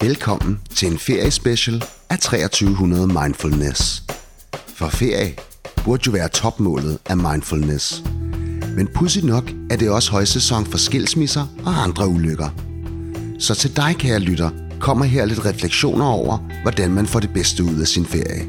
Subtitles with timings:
[0.00, 4.02] Velkommen til en feriespecial af 2300 Mindfulness.
[4.66, 5.34] For ferie
[5.84, 8.02] burde jo være topmålet af mindfulness.
[8.76, 12.48] Men pudsigt nok er det også højsæson for skilsmisser og andre ulykker.
[13.38, 17.64] Så til dig, kære lytter, kommer her lidt refleksioner over, hvordan man får det bedste
[17.64, 18.46] ud af sin ferie.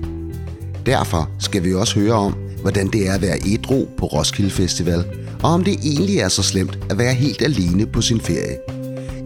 [0.86, 5.06] Derfor skal vi også høre om, hvordan det er at være ædru på Roskilde Festival,
[5.44, 8.58] og om det egentlig er så slemt at være helt alene på sin ferie.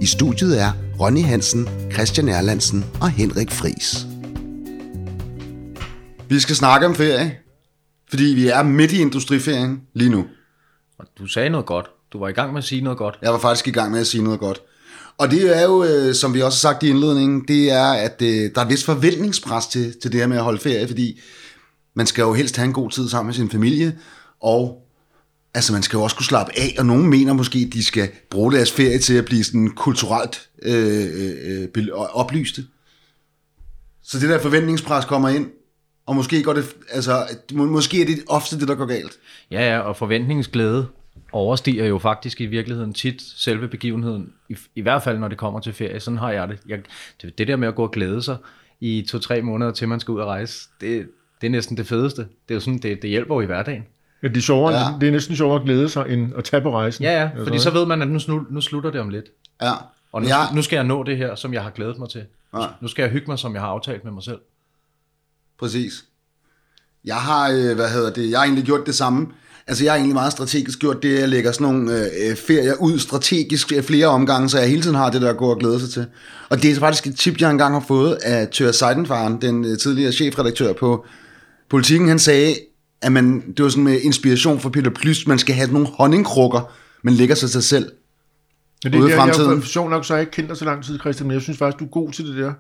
[0.02, 0.72] I studiet er
[1.02, 4.08] Ronny Hansen, Christian Erlandsen og Henrik Fris.
[6.30, 7.38] Vi skal snakke om ferie,
[8.10, 10.26] fordi vi er midt i industriferien lige nu.
[11.00, 11.86] Og du sagde noget godt.
[12.14, 13.20] Du var i gang med at sige noget godt.
[13.22, 14.62] Jeg var faktisk i gang med at sige noget godt.
[15.18, 18.22] Og det er jo, øh, som vi også har sagt i indledningen, det er, at
[18.22, 21.20] øh, der er et vis forventningspres til, til det her med at holde ferie, fordi
[21.94, 23.98] man skal jo helst have en god tid sammen med sin familie,
[24.42, 24.88] og
[25.54, 28.10] altså man skal jo også kunne slappe af, og nogen mener måske, at de skal
[28.30, 32.66] bruge deres ferie til at blive sådan kulturelt øh, øh, øh oplyste.
[34.04, 35.52] Så det der forventningspres kommer ind,
[36.06, 39.12] og måske går det, altså, må, måske er det ofte det, der går galt.
[39.52, 40.88] Ja, ja, og forventningsglæde
[41.32, 45.60] overstiger jo faktisk i virkeligheden tit selve begivenheden, i, i hvert fald når det kommer
[45.60, 46.00] til ferie.
[46.00, 46.60] Sådan har jeg det.
[46.68, 46.80] Jeg,
[47.22, 48.38] det, det der med at gå og glæde sig
[48.80, 51.08] i to-tre måneder til man skal ud og rejse, det,
[51.42, 52.22] det er næsten det fedeste.
[52.22, 53.84] Det er jo sådan, det, det hjælper jo i hverdagen.
[54.24, 54.86] Ja, det, er sjovere, ja.
[55.02, 57.04] det er næsten sjovere at glæde sig, end at tage på rejsen.
[57.04, 59.26] Ja, ja, fordi så ved man, at nu, nu slutter det om lidt.
[59.62, 59.72] Ja.
[60.12, 60.54] Og nu, ja.
[60.54, 62.24] nu skal jeg nå det her, som jeg har glædet mig til.
[62.56, 62.66] Ja.
[62.82, 64.40] Nu skal jeg hygge mig, som jeg har aftalt med mig selv.
[65.60, 66.06] Præcis.
[67.06, 69.28] Jeg har, øh, hvad hedder det, jeg har egentlig gjort det samme.
[69.68, 72.74] Altså jeg har egentlig meget strategisk gjort det, at jeg lægger sådan nogle øh, ferier
[72.80, 75.80] ud strategisk flere omgange, så jeg hele tiden har det der at gå og glæde
[75.80, 76.06] sig til.
[76.50, 79.78] Og det er faktisk et tip, jeg engang har fået af Tør Seidenfaren, den øh,
[79.78, 81.06] tidligere chefredaktør på
[81.70, 82.08] Politiken.
[82.08, 82.56] Han sagde,
[83.02, 86.72] at man, det var sådan med inspiration for Peter Plys, man skal have nogle honningkrukker,
[87.04, 87.92] man lægger sig sig selv.
[88.84, 89.52] Ja, det, ude i fremtiden.
[89.52, 91.42] Jeg, jeg, nok, så har jeg ikke kendt dig så lang tid, Christian, men jeg
[91.42, 92.54] synes faktisk, du er god til det der.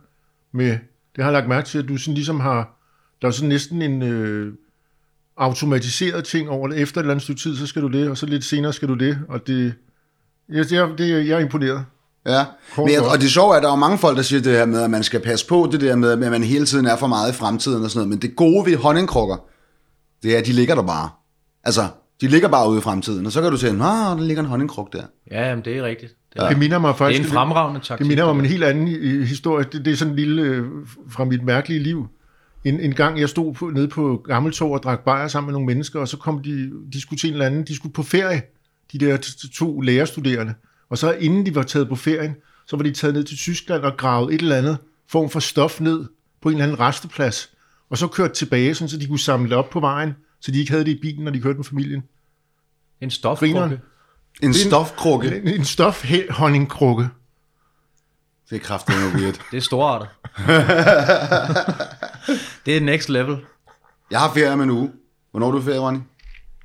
[0.53, 0.69] Med,
[1.15, 2.79] det har jeg lagt mærke til, at du sådan ligesom har,
[3.21, 4.53] der er sådan næsten en øh,
[5.37, 6.77] automatiseret ting over det.
[6.77, 8.87] Efter et eller andet stykke tid, så skal du det, og så lidt senere skal
[8.87, 9.73] du det, og det,
[10.49, 11.85] jeg, det, er, det, jeg er imponeret.
[12.25, 12.45] Ja,
[12.77, 14.65] men jeg, og det sjove er, at der er mange folk, der siger det her
[14.65, 17.07] med, at man skal passe på det der med, at man hele tiden er for
[17.07, 18.09] meget i fremtiden og sådan noget.
[18.09, 19.37] Men det gode ved honningkrukker,
[20.23, 21.09] det er, at de ligger der bare.
[21.63, 21.81] Altså,
[22.21, 24.49] de ligger bare ude i fremtiden, og så kan du sige, at der ligger en
[24.49, 25.03] honningkruk der.
[25.31, 26.15] Ja, jamen, det er rigtigt.
[26.33, 27.99] Det, er, det minder mig faktisk, det er en fremragende taktik.
[27.99, 28.87] Det minder mig om en helt anden
[29.25, 29.65] historie.
[29.71, 30.65] Det, det er sådan en lille øh,
[31.09, 32.07] fra mit mærkelige liv.
[32.63, 35.65] En, en gang jeg stod på, nede på Gammeltorv og drak bajer sammen med nogle
[35.65, 38.41] mennesker, og så kom de, de skulle til en eller anden, de skulle på ferie,
[38.93, 39.17] de der
[39.55, 40.53] to lærerstuderende.
[40.89, 42.35] Og så inden de var taget på ferien,
[42.67, 44.77] så var de taget ned til Tyskland og gravet et eller andet
[45.09, 46.05] form for stof ned
[46.41, 47.49] på en eller anden resteplads,
[47.91, 50.59] og så kørt tilbage, sådan, så de kunne samle det op på vejen, så de
[50.59, 52.03] ikke havde det i bilen, når de kørte med familien.
[53.01, 53.79] En stofkrukke?
[54.43, 55.37] En stofkrukke?
[55.37, 57.09] En, en stofhonningkrukke.
[58.49, 59.39] Det er kraftigt weird.
[59.51, 60.07] det er storartet.
[62.65, 63.37] det er next level.
[64.11, 64.91] Jeg har ferie om en uge.
[65.31, 65.99] Hvornår er du ferie, Ronny?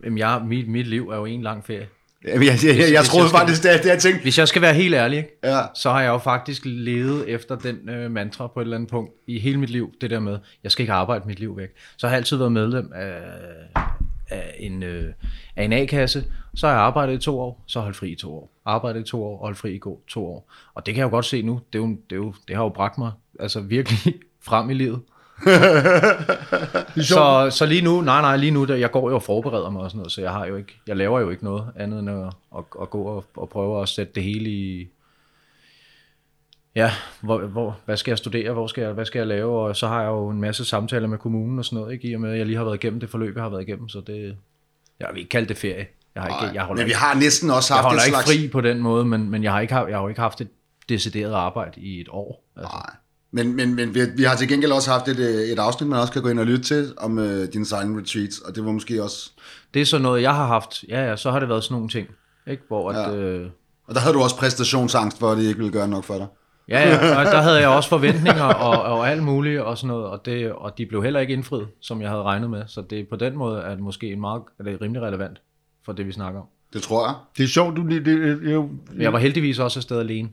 [0.05, 1.89] Jamen, jeg, mit, mit liv er jo en lang ferie.
[2.27, 4.23] Jamen, jeg, jeg, jeg, jeg troede faktisk, det, det jeg tænkte.
[4.23, 5.31] Hvis jeg skal være helt ærlig, ikke?
[5.45, 5.61] Ja.
[5.75, 9.13] så har jeg jo faktisk levet efter den øh, mantra på et eller andet punkt
[9.27, 9.93] i hele mit liv.
[10.01, 11.69] Det der med, jeg skal ikke arbejde mit liv væk.
[11.97, 13.23] Så har jeg altid været medlem af,
[14.31, 15.13] af en, øh,
[15.57, 16.25] af en A-kasse.
[16.55, 18.51] Så har jeg arbejdet i to år, så holdt fri i to år.
[18.65, 20.53] Arbejdet i to år, holdt fri i to år.
[20.75, 21.61] Og det kan jeg jo godt se nu.
[21.73, 24.15] Det, er jo, det, er jo, det har jo bragt mig altså virkelig
[24.49, 25.01] frem i livet.
[27.13, 29.83] Så, så lige nu, nej nej, lige nu, der, jeg går jo og forbereder mig
[29.83, 32.11] og sådan noget, så jeg har jo ikke, jeg laver jo ikke noget andet end
[32.11, 34.89] at, at, at gå og, og prøve at sætte det hele i,
[36.75, 39.77] ja, hvor, hvor, hvad skal jeg studere, hvor skal jeg, hvad skal jeg lave, og
[39.77, 42.09] så har jeg jo en masse samtaler med kommunen og sådan noget, ikke?
[42.09, 43.89] i og med, at jeg lige har været igennem det forløb, jeg har været igennem,
[43.89, 44.37] så det,
[45.01, 45.87] jeg vil ikke kalde det ferie.
[46.15, 48.27] Jeg har ikke, jeg holder men vi har næsten også haft jeg holder ikke slags...
[48.27, 50.49] fri på den måde, men, men jeg, har ikke, jeg har jo ikke haft et
[50.89, 52.45] decideret arbejde i et år.
[52.57, 52.77] Altså.
[52.77, 52.97] Nej.
[53.31, 55.99] Men, men, men vi, vi har til gengæld også haft et, øh, et afsnit, man
[55.99, 58.73] også kan gå ind og lytte til, om uh, dine silent retreats, og det var
[58.73, 59.31] måske også...
[59.75, 60.85] Det er så noget, jeg har haft.
[60.89, 62.09] Ja, ja, så har det været sådan nogle ting,
[62.47, 62.63] ikke?
[62.69, 63.17] Hvor at, ja.
[63.17, 63.51] øh...
[63.87, 66.27] Og der havde du også præstationsangst for, at det ikke ville gøre nok for dig.
[66.69, 70.07] Ja, ja, og der havde jeg også forventninger og, og alt muligt og sådan noget,
[70.07, 72.63] og, det, og de blev heller ikke indfriet, som jeg havde regnet med.
[72.67, 75.41] Så det på den måde er det måske en meget, er det rimelig relevant
[75.85, 76.47] for det, vi snakker om.
[76.73, 77.15] Det tror jeg.
[77.37, 77.83] Det er sjovt, du...
[77.83, 78.69] Det, det, det,
[78.99, 80.29] jeg var heldigvis også afsted alene.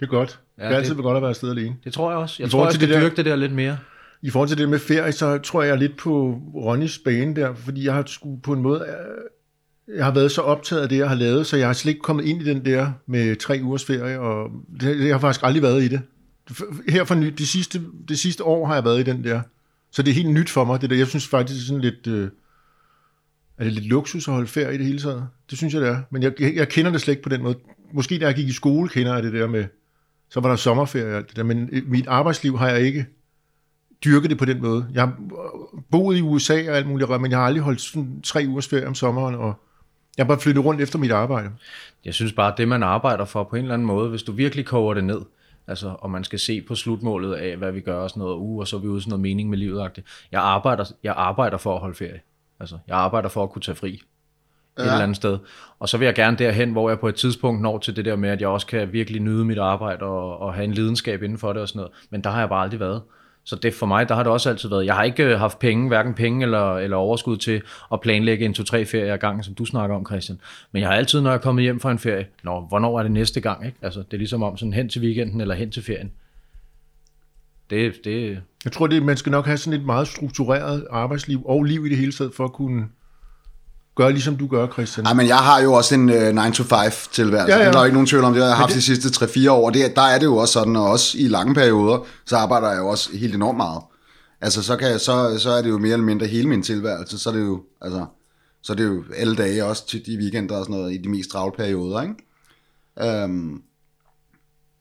[0.00, 0.40] Det er godt.
[0.62, 1.76] Ja, det er altid det, godt at være afsted alene.
[1.84, 2.36] Det tror jeg også.
[2.38, 3.78] Jeg I tror, jeg skal det der, dyrke det der lidt mere.
[4.22, 7.84] I forhold til det med ferie, så tror jeg lidt på Ronnys bane der, fordi
[7.84, 8.80] jeg har sgu på en måde...
[8.80, 11.90] Øh, jeg har været så optaget af det, jeg har lavet, så jeg har slet
[11.90, 14.50] ikke kommet ind i den der med tre ugers ferie, og
[14.80, 16.00] det, jeg har faktisk aldrig været i det.
[16.88, 19.40] Her for nyt, det sidste, det sidste år har jeg været i den der.
[19.90, 20.96] Så det er helt nyt for mig, det der.
[20.96, 22.06] Jeg synes faktisk, det er sådan lidt...
[22.06, 22.28] Øh,
[23.58, 25.26] er det lidt luksus at holde ferie i det hele taget?
[25.50, 26.02] Det synes jeg, det er.
[26.10, 27.54] Men jeg, jeg kender det slet ikke på den måde.
[27.92, 29.64] Måske da jeg gik i skole, kender jeg det der med
[30.32, 31.42] så var der sommerferie og alt det der.
[31.42, 33.06] Men øh, mit arbejdsliv har jeg ikke
[34.04, 34.86] dyrket det på den måde.
[34.92, 38.20] Jeg har øh, boet i USA og alt muligt, men jeg har aldrig holdt sådan
[38.22, 39.54] tre ugers ferie om sommeren, og
[40.16, 41.50] jeg har bare flyttet rundt efter mit arbejde.
[42.04, 44.32] Jeg synes bare, at det man arbejder for på en eller anden måde, hvis du
[44.32, 45.20] virkelig koger det ned,
[45.66, 48.58] altså, og man skal se på slutmålet af, hvad vi gør og sådan noget, uh,
[48.58, 50.28] og så er vi ude sådan noget mening med livet -agtigt.
[50.32, 52.20] Jeg arbejder, jeg arbejder for at holde ferie.
[52.60, 54.02] Altså, jeg arbejder for at kunne tage fri
[54.78, 54.82] ja.
[54.82, 55.38] et eller andet sted.
[55.78, 58.16] Og så vil jeg gerne derhen, hvor jeg på et tidspunkt når til det der
[58.16, 61.38] med, at jeg også kan virkelig nyde mit arbejde og, og have en lidenskab inden
[61.38, 61.92] for det og sådan noget.
[62.10, 63.02] Men der har jeg bare aldrig været.
[63.44, 64.86] Så det for mig, der har det også altid været.
[64.86, 68.54] Jeg har ikke øh, haft penge, hverken penge eller, eller overskud til at planlægge en
[68.54, 70.40] to-tre ferier ad gang, som du snakker om, Christian.
[70.72, 73.02] Men jeg har altid, når jeg er kommet hjem fra en ferie, Nå, hvornår er
[73.02, 73.66] det næste gang?
[73.66, 73.78] Ikke?
[73.82, 76.12] Altså, det er ligesom om sådan hen til weekenden eller hen til ferien.
[77.70, 78.40] Det, det...
[78.64, 81.88] Jeg tror, det, man skal nok have sådan et meget struktureret arbejdsliv og liv i
[81.88, 82.88] det hele taget for at kunne
[83.96, 85.04] Gør ligesom du gør, Christian.
[85.04, 87.52] Nej, men jeg har jo også en uh, 9-to-5-tilværelse.
[87.52, 87.58] Ja, ja.
[87.58, 88.32] Det er der ikke nogen tvivl om.
[88.32, 88.76] Det har jeg haft det...
[88.76, 89.70] de sidste 3-4 år.
[89.70, 92.78] Det, der er det jo også sådan, og også i lange perioder, så arbejder jeg
[92.78, 93.82] jo også helt enormt meget.
[94.40, 97.18] Altså, så, kan jeg, så, så er det jo mere eller mindre hele min tilværelse.
[97.18, 98.06] Så er det jo, altså,
[98.62, 101.08] så er det jo alle dage, også til de weekender og sådan noget, i de
[101.08, 103.24] mest travle perioder, ikke?
[103.24, 103.62] Um,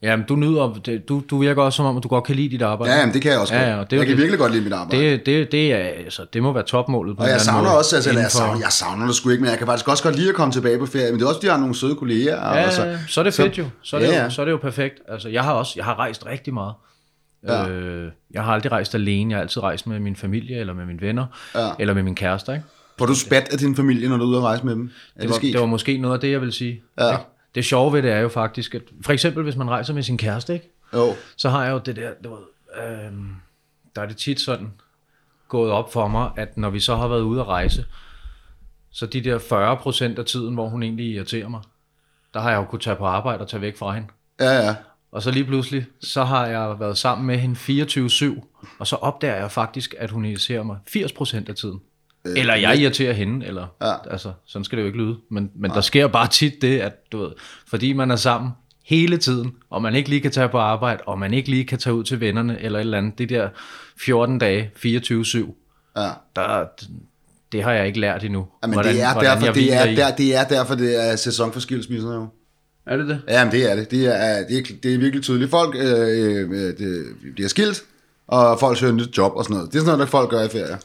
[0.04, 2.50] Jamen, du nyder, det, du, du virker også som om, at du godt kan lide
[2.50, 2.94] dit arbejde.
[2.94, 3.64] Ja, jamen, det kan jeg også godt.
[3.64, 5.12] Ja, det jeg kan det, virkelig godt lide mit arbejde.
[5.12, 7.18] Det, det, det, er, altså, det må være topmålet.
[7.18, 9.50] På og jeg savner måde, også, altså, jeg, savner, jeg savner det sgu ikke, men
[9.50, 11.38] jeg kan faktisk også godt lide at komme tilbage på ferie, men det er også,
[11.38, 12.36] fordi jeg har nogle søde kolleger.
[12.36, 13.68] Ja, altså, så er det fedt så, jo.
[13.84, 14.24] Så er det, ja, ja.
[14.24, 15.00] jo, så er det jo perfekt.
[15.08, 16.74] Altså, jeg har også, jeg har rejst rigtig meget.
[17.48, 17.70] Ja.
[17.70, 20.86] Øh, jeg har aldrig rejst alene, jeg har altid rejst med min familie, eller med
[20.86, 21.26] mine venner,
[21.56, 21.70] ja.
[21.80, 22.66] eller med min kæreste, ikke?
[23.00, 24.84] Får du spat af din familie, når du er ude at rejse med dem?
[24.84, 26.84] Er det, det, var, det var måske noget af det, jeg vil sige.
[27.00, 27.12] Ja.
[27.12, 27.24] Ikke?
[27.56, 30.18] Det sjove ved det er jo faktisk, at for eksempel hvis man rejser med sin
[30.18, 30.70] kæreste, ikke?
[30.94, 31.16] Jo.
[31.36, 32.40] så har jeg jo det der, det var,
[32.84, 33.14] øh,
[33.96, 34.72] der er det tit sådan
[35.48, 37.86] gået op for mig, at når vi så har været ude at rejse,
[38.92, 39.40] så de der
[40.16, 41.62] 40% af tiden, hvor hun egentlig irriterer mig,
[42.34, 44.08] der har jeg jo kunnet tage på arbejde og tage væk fra hende.
[44.40, 44.76] Ja, ja.
[45.12, 47.56] Og så lige pludselig, så har jeg været sammen med hende
[48.36, 51.82] 24-7, og så opdager jeg faktisk, at hun irriterer mig 80% af tiden.
[52.26, 54.12] Øh, eller jeg irriterer hende, eller ja.
[54.12, 55.18] altså, sådan skal det jo ikke lyde.
[55.30, 57.32] Men, men der sker bare tit det, at du ved,
[57.68, 58.52] fordi man er sammen
[58.86, 61.78] hele tiden, og man ikke lige kan tage på arbejde, og man ikke lige kan
[61.78, 63.50] tage ud til vennerne, eller et eller andet, det der
[63.98, 65.38] 14 dage, 24-7,
[65.98, 66.10] ja.
[66.36, 66.66] der,
[67.52, 68.48] det har jeg ikke lært endnu.
[68.64, 71.54] Ja, men hvordan, det, er derfor, det, er, der, det er derfor, det er sæson
[71.54, 72.28] for skilsmisser jo.
[72.86, 73.22] Er det det?
[73.28, 73.92] Ja, men det er det.
[73.92, 75.52] Det er, det er, det er virkelig tydeligt.
[75.52, 77.84] Folk øh, øh, det, bliver skilt,
[78.28, 79.72] og folk søger nyt job og sådan noget.
[79.72, 80.78] Det er sådan noget, der folk gør i ferie.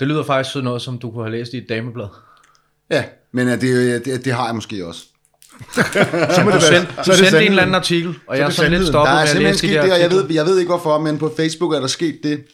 [0.00, 2.06] Det lyder faktisk sådan noget, som du kunne have læst i et dameblad.
[2.90, 5.00] Ja, men det, det, det har jeg måske også.
[6.34, 8.50] så må du sende, så du sendte en eller anden artikel, og så jeg er
[8.50, 11.18] sådan lidt stoppet med at læse de der jeg ved, jeg ved ikke hvorfor, men
[11.18, 12.44] på Facebook er der sket det,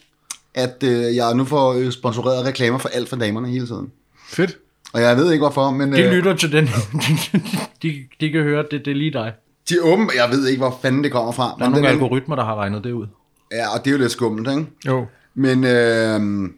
[0.54, 3.92] at øh, jeg nu får øh, sponsoreret reklamer for alt for damerne hele tiden.
[4.28, 4.56] Fedt.
[4.92, 5.92] Og jeg ved ikke hvorfor, men...
[5.92, 6.64] De øh, lytter til den.
[7.82, 9.32] de, de kan høre, det, det er lige dig.
[9.68, 11.44] De er åben, jeg ved ikke, hvor fanden det kommer fra.
[11.44, 13.06] Der er men nogle den, algoritmer, der har regnet det ud.
[13.52, 14.66] Ja, og det er jo lidt skummelt, ikke?
[14.86, 15.06] Jo.
[15.34, 16.50] Men øh,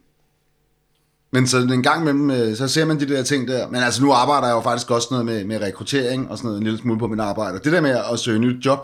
[1.32, 3.68] men så en gang imellem, øh, så ser man de der ting der.
[3.68, 6.58] Men altså nu arbejder jeg jo faktisk også noget med, med rekruttering og sådan noget,
[6.58, 7.58] en lille smule på min arbejde.
[7.64, 8.78] Det der med at søge nyt job,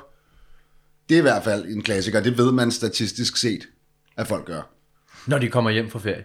[1.08, 2.20] det er i hvert fald en klassiker.
[2.20, 3.68] Det ved man statistisk set,
[4.16, 4.70] at folk gør.
[5.26, 6.24] Når de kommer hjem fra ferie.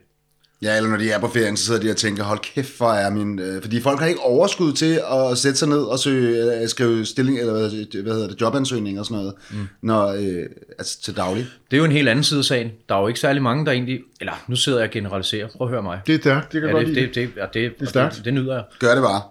[0.63, 2.91] Ja, eller når de er på ferien, så sidder de og tænker, hold kæft, hvor
[2.91, 3.39] er min...
[3.39, 7.05] Øh, fordi folk har ikke overskud til at sætte sig ned og søge, øh, skrive
[7.05, 9.67] stilling, eller hvad hedder det, jobansøgning og sådan noget, mm.
[9.81, 10.45] når, øh,
[10.79, 11.47] altså til daglig.
[11.71, 12.71] Det er jo en helt anden side af sagen.
[12.89, 13.99] Der er jo ikke særlig mange, der egentlig...
[14.19, 15.47] Eller, nu sidder jeg og generaliserer.
[15.47, 16.01] Prøv at høre mig.
[16.07, 18.15] Det er stærkt, det kan ja, godt det, det, det, ja, det, det, er stærkt.
[18.15, 18.63] Det, det nyder jeg.
[18.79, 19.21] Gør det bare.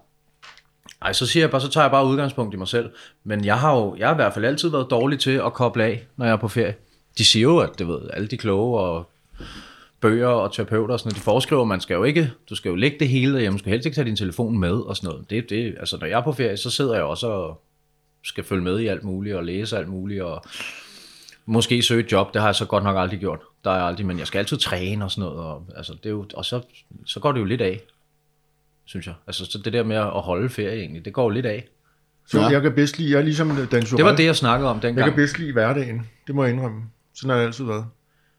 [1.03, 2.91] Nej, så siger jeg bare, så tager jeg bare udgangspunkt i mig selv.
[3.25, 5.85] Men jeg har jo, jeg har i hvert fald altid været dårlig til at koble
[5.85, 6.75] af, når jeg er på ferie.
[7.19, 9.11] De siger jo, at det ved, alle de kloge og
[10.03, 12.75] bøger og terapeuter og sådan noget, de foreskriver, man skal jo ikke, du skal jo
[12.75, 15.31] lægge det hele derhjemme, du skal helst ikke tage din telefon med og sådan noget.
[15.31, 17.63] Det, det, altså når jeg er på ferie, så sidder jeg også og
[18.25, 20.45] skal følge med i alt muligt og læse alt muligt og
[21.47, 23.41] måske søge et job, det har jeg så godt nok aldrig gjort.
[23.65, 26.07] Der er jeg aldrig, men jeg skal altid træne og sådan noget, og, altså, det
[26.07, 26.61] er jo, og så,
[27.07, 27.81] så går det jo lidt af,
[28.85, 29.15] synes jeg.
[29.27, 31.69] Altså så det der med at holde ferie egentlig, det går jo lidt af.
[32.27, 32.47] Så ja.
[32.47, 34.99] jeg kan bedst lide, jeg er ligesom Dan Det var det, jeg snakkede om dengang.
[34.99, 36.83] Jeg kan bedst lide hverdagen, det må jeg indrømme.
[37.15, 37.87] Sådan har det altid været.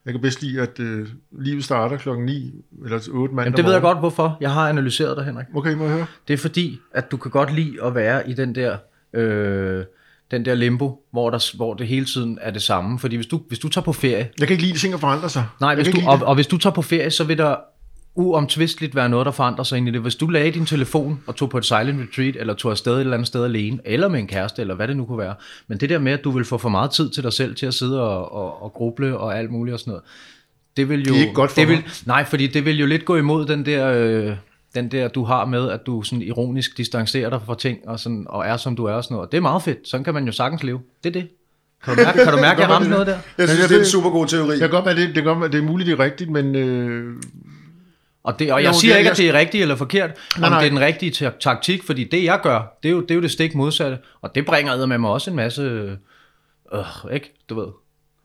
[0.06, 3.66] Jeg kan bedst lide, at øh, livet starter klokken 9 eller 8 mandag Jamen, det
[3.66, 4.38] ved jeg godt, hvorfor.
[4.42, 5.46] Jeg har analyseret dig, Henrik.
[5.56, 6.06] Okay, må jeg høre?
[6.28, 8.78] Det er fordi, at du kan godt lide at være i den der,
[9.14, 9.84] øh,
[10.32, 13.00] den der limbo, hvor, der, hvor det hele tiden er det samme.
[13.00, 14.30] Fordi hvis du, hvis du tager på ferie...
[14.40, 15.46] Jeg kan ikke lide, at ting forandrer sig.
[15.62, 17.56] Nej, hvis du, og, og hvis du tager på ferie, så vil der
[18.16, 20.02] uomtvisteligt være noget, der forandrer sig ind i det.
[20.02, 23.00] Hvis du lagde din telefon og tog på et silent retreat, eller tog afsted et
[23.00, 25.36] eller andet sted alene, eller med en kæreste, eller hvad det nu kunne være.
[25.68, 27.66] Men det der med, at du vil få for meget tid til dig selv til
[27.66, 30.04] at sidde og, og, og gruble og alt muligt og sådan noget,
[30.78, 31.14] det vil jo...
[31.14, 31.84] Det er ikke godt for det vil.
[32.06, 33.88] Nej, fordi det vil jo lidt gå imod den der...
[33.88, 34.36] Øh,
[34.76, 38.26] den der, du har med, at du sådan ironisk distancerer dig fra ting, og, sådan,
[38.30, 39.32] og er som du er og sådan noget.
[39.32, 39.88] Det er meget fedt.
[39.88, 40.80] Sådan kan man jo sagtens leve.
[41.04, 41.30] Det er det.
[41.84, 43.18] Kan du mærke, kan du mærke jeg ramte noget der?
[43.38, 44.52] Jeg synes, jeg det er en super god teori.
[44.52, 46.30] Det kan godt være, det, det, kan godt være, det er muligt, det er rigtigt,
[46.30, 47.16] men øh,
[48.24, 50.46] Og, det, og jeg Jo, siger det- ikke, at det er rigtigt eller forkert, Nej,
[50.48, 50.60] om nej.
[50.60, 53.16] det er den rigtige ta- taktik, fordi det jeg gør, det er jo det, er
[53.16, 57.60] jo det stik modsatte, og det bringer med mig også en masse, øh, ikke, du
[57.60, 57.68] ved.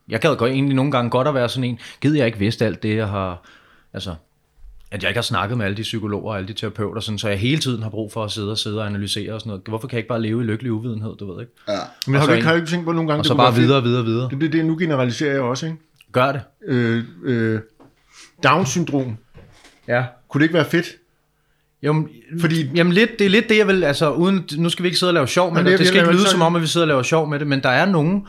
[0.08, 2.66] Jeg gad godt egentlig nogle gange godt at være sådan en, gider jeg ikke vidste
[2.66, 3.42] alt det, jeg har,
[3.92, 4.14] altså,
[4.90, 7.28] at jeg ikke har snakket med alle de psykologer og alle de terapeuter, sådan, så
[7.28, 9.62] jeg hele tiden har brug for at sidde og sidde og analysere og sådan noget.
[9.68, 11.52] Hvorfor kan jeg ikke bare leve i lykkelig uvidenhed, du ved ikke?
[11.68, 11.74] Ja.
[12.06, 13.82] men har du ikke, har du ikke tænkt på nogle gange, Og så bare videre,
[13.82, 14.28] videre, videre.
[14.30, 15.78] Det, det, det, nu generaliserer jeg også, ikke?
[16.12, 16.40] Gør det.
[16.66, 17.60] Øh, øh,
[18.44, 19.16] Down-syndrom.
[19.88, 20.04] Ja.
[20.28, 20.86] Kunne det ikke være fedt?
[21.82, 22.08] Jamen,
[22.40, 24.98] Fordi- jamen lidt, det er lidt det, jeg vil, altså uden, nu skal vi ikke
[24.98, 26.62] sidde og lave sjov med Men det, det- det, skal ikke lyde som om, at
[26.62, 28.26] vi sidder og laver sjov med det, men der er nogen,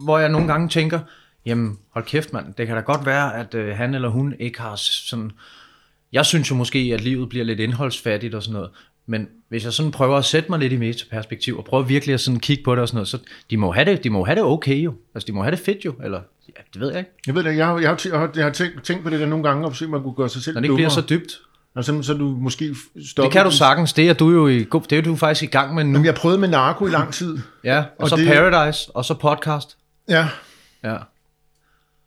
[0.00, 1.00] hvor jeg nogle gange tænker,
[1.46, 4.60] jamen hold kæft mand, det kan da godt være, at øh, han eller hun ikke
[4.60, 5.30] har sådan,
[6.12, 8.70] jeg synes jo måske, at livet bliver lidt indholdsfattigt og sådan noget,
[9.06, 12.20] men hvis jeg sådan prøver at sætte mig lidt i metaperspektiv, og prøver virkelig at
[12.20, 13.18] sådan kigge på det og sådan noget, så
[13.50, 15.58] de må have det, de må have det okay jo, altså de må have det
[15.58, 16.20] fedt jo, eller,
[16.72, 18.50] det ved jeg ikke, Jeg ved det, jeg har, jeg har, jeg har, jeg har
[18.52, 20.60] tænkt, tænkt på det der nogle gange, og se, man kunne gøre sig selv når
[20.60, 21.20] det ikke bliver så dummere.
[21.22, 21.32] dybt.
[21.76, 22.74] Altså, så du måske
[23.06, 23.22] stopper.
[23.28, 24.58] Det kan du sagtens, det er du jo i,
[24.90, 25.90] det er du faktisk i gang med nu.
[25.92, 27.38] Jamen, jeg prøvede med narko i lang tid.
[27.64, 29.76] Ja, og, Og så det- Paradise, og så podcast.
[30.08, 30.28] Ja,
[30.84, 30.96] Ja.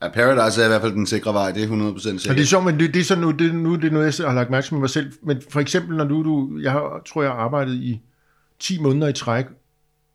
[0.02, 2.18] ja, Paradise er i hvert fald den sikre vej, det er 100% og det er
[2.20, 2.48] sikkert.
[2.48, 4.50] sjovt, men det, det er sådan nu, det, nu det er noget, jeg har lagt
[4.50, 5.12] mærke til med mig selv.
[5.24, 8.02] Men for eksempel, når du, du jeg har, tror, jeg har arbejdet i
[8.60, 9.46] 10 måneder i træk,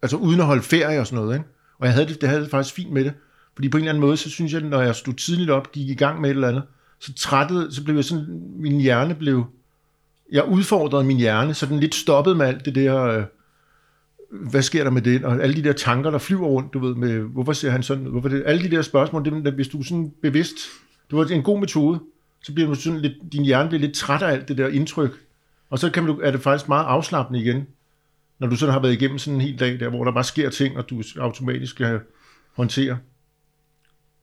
[0.02, 1.48] altså uden at holde ferie og sådan noget, ikke?
[1.78, 3.12] Og jeg havde det, det havde det faktisk fint med det.
[3.54, 5.88] Fordi på en eller anden måde, så synes jeg, når jeg stod tidligt op, gik
[5.88, 6.62] i gang med et eller andet,
[6.98, 9.44] så trættede, så blev jeg sådan, min hjerne blev,
[10.32, 13.24] jeg udfordrede min hjerne, så den lidt stoppede med alt det der, øh,
[14.30, 16.94] hvad sker der med det, og alle de der tanker, der flyver rundt, du ved,
[16.94, 20.12] med, hvorfor ser han sådan, hvorfor det, alle de der spørgsmål, det, hvis du sådan
[20.22, 20.56] bevidst,
[21.10, 22.00] det var en god metode,
[22.42, 25.10] så bliver du sådan lidt, din hjerne bliver lidt træt af alt det der indtryk,
[25.70, 27.66] og så kan du, er det faktisk meget afslappende igen,
[28.38, 30.50] når du sådan har været igennem sådan en hel dag der, hvor der bare sker
[30.50, 32.00] ting, og du automatisk skal
[32.52, 32.98] håndtere.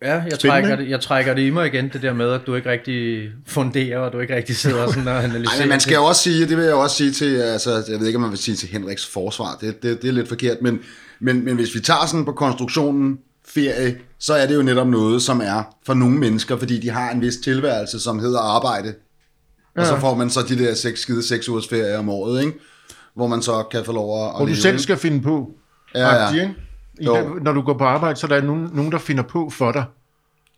[0.01, 2.55] Ja, jeg trækker, det, jeg trækker det i mig igen, det der med, at du
[2.55, 5.55] ikke rigtig funderer, og du ikke rigtig sidder sådan og analyserer.
[5.55, 7.99] Ej, men man skal jo også sige, det vil jeg også sige til, altså, jeg
[7.99, 10.57] ved ikke, om man vil sige til Henriks forsvar, det, det, det er lidt forkert,
[10.61, 10.79] men,
[11.19, 13.17] men, men hvis vi tager sådan på konstruktionen
[13.47, 17.11] ferie, så er det jo netop noget, som er for nogle mennesker, fordi de har
[17.11, 18.93] en vis tilværelse, som hedder arbejde.
[19.77, 22.59] Og så får man så de der seks skide seks ugers ferie om året, ikke?
[23.15, 25.51] Hvor man så kan få lov at, Hvor du leve, selv skal finde på,
[25.95, 26.33] Ja, ja.
[26.33, 26.53] ikke?
[27.01, 27.05] I
[27.41, 29.85] når du går på arbejde, så er der nogen, nogen, der finder på for dig.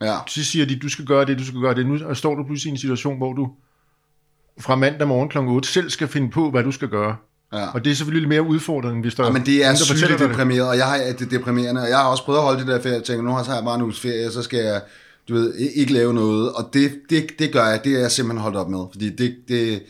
[0.02, 0.18] Ja.
[0.28, 1.86] Så siger de, du skal gøre det, du skal gøre det.
[1.86, 3.50] Nu står du pludselig i en situation, hvor du
[4.60, 5.38] fra mandag morgen kl.
[5.38, 7.16] 8 selv skal finde på, hvad du skal gøre.
[7.54, 7.68] Ja.
[7.74, 10.70] Og det er selvfølgelig lidt mere udfordrende, hvis der Ja, men det er sygt deprimeret,
[10.70, 12.82] og jeg har, det er deprimerende, og jeg har også prøvet at holde det der
[12.82, 14.82] ferie, jeg tænker, nu har jeg bare en uges ferie, så skal jeg,
[15.30, 18.42] du ved, ikke lave noget, og det, det, det gør jeg, det er jeg simpelthen
[18.42, 19.84] holdt op med, fordi det, det,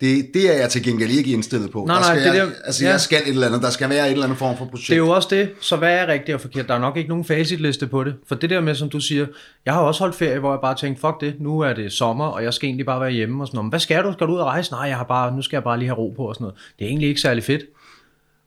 [0.00, 1.84] det, det er jeg til gengæld ikke indstillet på.
[1.84, 2.90] Nej, der nej, skal det jeg, der- altså, ja.
[2.90, 4.88] jeg skal et eller andet, der skal være et eller andet form for projekt.
[4.88, 6.68] Det er jo også det, så hvad er rigtigt og forkert?
[6.68, 8.14] Der er nok ikke nogen facitliste på det.
[8.26, 9.26] For det der med, som du siger,
[9.66, 12.24] jeg har også holdt ferie, hvor jeg bare tænkte, fuck det, nu er det sommer,
[12.26, 13.70] og jeg skal egentlig bare være hjemme og sådan noget.
[13.70, 14.12] Hvad skal du?
[14.12, 14.72] Skal du ud og rejse?
[14.72, 16.56] Nej, jeg har bare, nu skal jeg bare lige have ro på og sådan noget.
[16.78, 17.62] Det er egentlig ikke særlig fedt.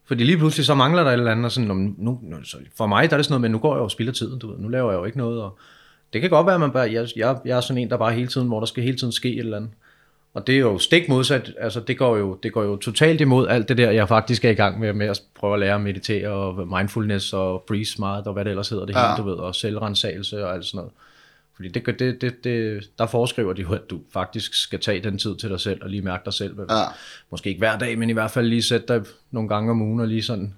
[0.07, 2.35] Fordi lige pludselig så mangler der et eller andet, og sådan, "Nå, men nu, nu,
[2.77, 4.39] for mig der er det sådan noget, men nu går jeg jo og spilder tiden,
[4.39, 4.59] du ved.
[4.59, 5.57] Nu laver jeg jo ikke noget, og
[6.13, 8.13] det kan godt være, at man bare, jeg, jeg, jeg er sådan en, der bare
[8.13, 9.71] hele tiden, hvor der skal hele tiden ske et eller andet.
[10.33, 13.47] Og det er jo stik modsat, altså det går jo, det går jo totalt imod
[13.47, 15.81] alt det der, jeg faktisk er i gang med, med at prøve at lære at
[15.81, 19.07] meditere, og mindfulness, og breathe smart, og hvad det ellers hedder det Ja.
[19.11, 20.91] hele, du ved, og selvrensagelse og alt sådan noget.
[21.55, 25.17] Fordi det, det, det, det, der foreskriver de jo, at du faktisk skal tage den
[25.17, 26.55] tid til dig selv, og lige mærke dig selv.
[26.69, 26.83] Ja.
[27.31, 29.99] Måske ikke hver dag, men i hvert fald lige sætte dig nogle gange om ugen,
[29.99, 30.53] og lige sådan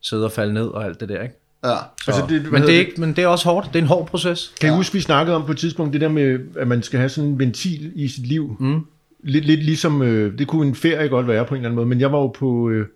[0.00, 1.34] sidde og falde ned og alt det der, ikke?
[1.64, 1.68] Ja.
[2.04, 2.72] Så, Altså, det- men, det er det?
[2.72, 3.66] ikke, men det er også hårdt.
[3.72, 4.52] Det er en hård proces.
[4.60, 6.98] Kan I huske, vi snakkede om på et tidspunkt, det der med, at man skal
[6.98, 8.56] have sådan en ventil i sit liv?
[8.60, 8.86] Mm.
[9.24, 11.86] Lidt, lidt ligesom, øh, det kunne en ferie godt være på en eller anden måde,
[11.86, 12.86] men jeg var jo på, øh,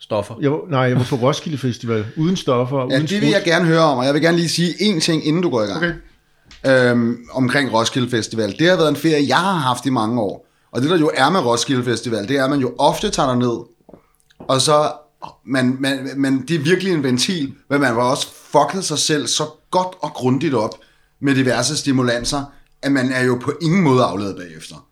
[0.00, 0.34] Stoffer.
[0.40, 3.42] jeg var, nej, jeg var på Roskilde Festival, uden stoffer, Ja, uden det vil jeg
[3.44, 5.66] gerne høre om, og jeg vil gerne lige sige én ting, inden du går i
[5.66, 5.76] gang.
[5.76, 6.90] Okay.
[6.90, 8.54] Øhm, omkring Roskilde Festival.
[8.58, 10.46] Det har været en ferie, jeg har haft i mange år.
[10.72, 13.28] Og det der jo er med Roskilde Festival, det er, at man jo ofte tager
[13.28, 13.58] der ned,
[14.38, 14.92] og så,
[15.44, 19.26] man, man, man, det er virkelig en ventil, men man har også fucket sig selv
[19.26, 20.74] så godt og grundigt op
[21.20, 22.44] med diverse stimulanser,
[22.82, 24.86] at man er jo på ingen måde afledet bagefter.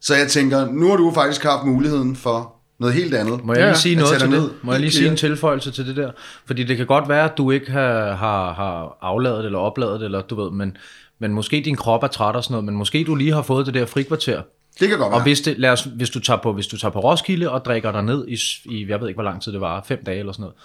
[0.00, 3.44] Så jeg tænker, nu har du faktisk haft muligheden for noget helt andet.
[3.44, 4.50] Må jeg lige sige noget til det?
[4.62, 6.10] Må jeg lige sige en tilføjelse til det der?
[6.46, 10.00] Fordi det kan godt være, at du ikke har, har, har afladet det, eller opladet
[10.00, 10.76] det, eller du ved, men,
[11.18, 13.66] men måske din krop er træt og sådan noget, men måske du lige har fået
[13.66, 14.42] det der frikvarter.
[14.80, 15.22] Det kan godt Og være.
[15.22, 17.92] hvis, det, lad os, hvis, du tager på, hvis du tager på Roskilde og drikker
[17.92, 20.32] dig ned i, i, jeg ved ikke, hvor lang tid det var, fem dage eller
[20.32, 20.56] sådan noget.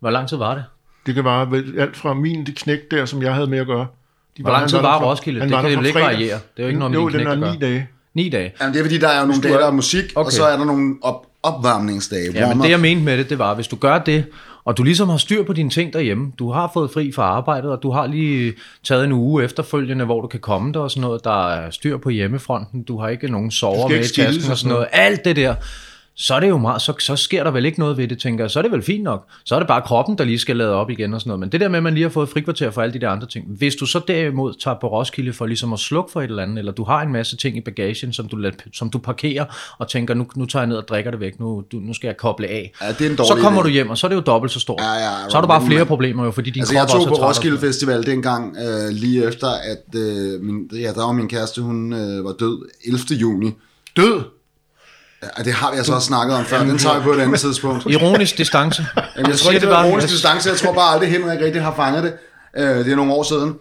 [0.00, 0.64] Hvor lang tid var det?
[1.06, 3.86] Det kan være alt fra min det knæk der, som jeg havde med at gøre.
[4.36, 5.40] De Hvor lang tid var fra- Roskilde?
[5.40, 6.18] han Det var kan fra ikke variere.
[6.56, 7.88] Det er jo ikke noget Jo, den knægt er ni dage.
[8.14, 8.52] Ni dage.
[8.60, 10.26] Jamen, det er fordi, der er jo nogle dage, er- der er musik, okay.
[10.26, 12.32] og så er der nogle op, opvarmningsdage.
[12.34, 14.24] Ja, men det jeg mente med det, det var, hvis du gør det,
[14.64, 16.32] og du ligesom har styr på dine ting derhjemme.
[16.38, 18.52] Du har fået fri fra arbejdet, og du har lige
[18.84, 21.24] taget en uge efterfølgende, hvor du kan komme der og sådan noget.
[21.24, 22.82] Der er styr på hjemmefronten.
[22.82, 24.86] Du har ikke nogen sover med i tasken og sådan noget.
[24.92, 25.54] Alt det der
[26.20, 28.44] så er det jo meget, så, så sker der vel ikke noget ved det, tænker
[28.44, 28.50] jeg.
[28.50, 29.26] Så er det vel fint nok.
[29.44, 31.40] Så er det bare kroppen, der lige skal lade op igen og sådan noget.
[31.40, 33.26] Men det der med, at man lige har fået frikvarter for alle de der andre
[33.26, 33.46] ting.
[33.48, 36.58] Hvis du så derimod tager på Roskilde for ligesom at slukke for et eller andet,
[36.58, 39.44] eller du har en masse ting i bagagen, som du, som du parkerer
[39.78, 42.08] og tænker, nu, nu tager jeg ned og drikker det væk, nu, du, nu skal
[42.08, 42.72] jeg koble af.
[42.82, 43.64] Ja, det er en så kommer idé.
[43.64, 44.80] du hjem, og så er det jo dobbelt så stort.
[44.80, 47.00] Ja, ja, så har du bare flere problemer jo, fordi din Altså, krop jeg tog
[47.00, 51.28] også på Roskilde Festival dengang, øh, lige efter, at øh, min, ja, der var min
[51.28, 53.20] kæreste, hun øh, var død 11.
[53.20, 53.52] juni.
[53.96, 54.39] Død!
[55.22, 57.40] Ja, det har vi altså også snakket om før, den tager vi på et andet
[57.40, 57.86] tidspunkt.
[57.86, 58.86] Ironisk distance.
[59.16, 61.74] Jamen, jeg tror ikke, det var ironisk distance, jeg tror bare aldrig, Henrik rigtig har
[61.76, 62.12] fanget det.
[62.56, 63.54] Øh, det er nogle år siden.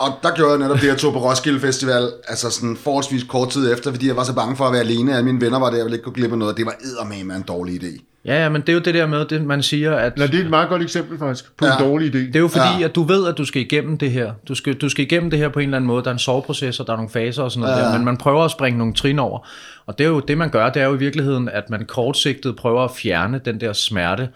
[0.00, 3.50] Og der gjorde jeg netop det, jeg tog på Roskilde Festival, altså sådan forholdsvis kort
[3.50, 5.12] tid efter, fordi jeg var så bange for at være alene.
[5.12, 6.56] Alle mine venner var der, jeg ville ikke gå glip af noget.
[6.56, 8.14] Det var eddermame en dårlig idé.
[8.24, 10.40] Ja, ja, men det er jo det der med, det, man siger, at Nej, det
[10.40, 11.76] er et meget godt eksempel faktisk på ja.
[11.76, 12.18] En dårlig idé.
[12.18, 12.84] Det er jo fordi, ja.
[12.84, 14.32] at du ved, at du skal igennem det her.
[14.48, 16.02] Du skal, du skal igennem det her på en eller anden måde.
[16.02, 17.84] Der er en soveproces, og der er nogle faser og sådan noget ja.
[17.84, 19.46] der, men man prøver at springe nogle trin over.
[19.86, 22.56] Og det er jo det, man gør, det er jo i virkeligheden, at man kortsigtet
[22.56, 24.28] prøver at fjerne den der smerte,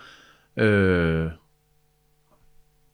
[0.57, 1.27] øh,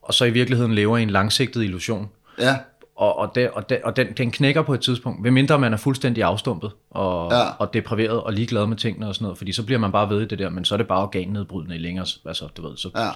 [0.01, 2.09] og så i virkeligheden lever i en langsigtet illusion.
[2.39, 2.57] Ja,
[2.95, 5.77] Og, og, det, og, det, og den, den knækker på et tidspunkt, medmindre man er
[5.77, 7.43] fuldstændig afstumpet og, Ja.
[7.59, 10.21] og depriveret og ligeglad med tingene og sådan noget, fordi så bliver man bare ved
[10.21, 12.89] i det der, men så er det bare organnedbrydende i længere, altså du ved, så,
[12.95, 13.09] ja.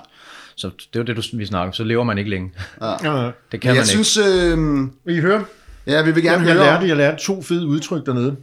[0.56, 2.52] så det er jo det, du, vi snakker om, så lever man ikke længe.
[2.82, 2.88] Ja.
[2.98, 3.32] Det kan Men
[3.62, 4.04] man jeg ikke.
[4.04, 4.58] synes, øh,
[5.06, 5.46] Vil I høre?
[5.88, 6.64] ja, vi vil gerne Jeg høre.
[6.66, 8.36] lærte, jeg lærte to fede udtryk dernede.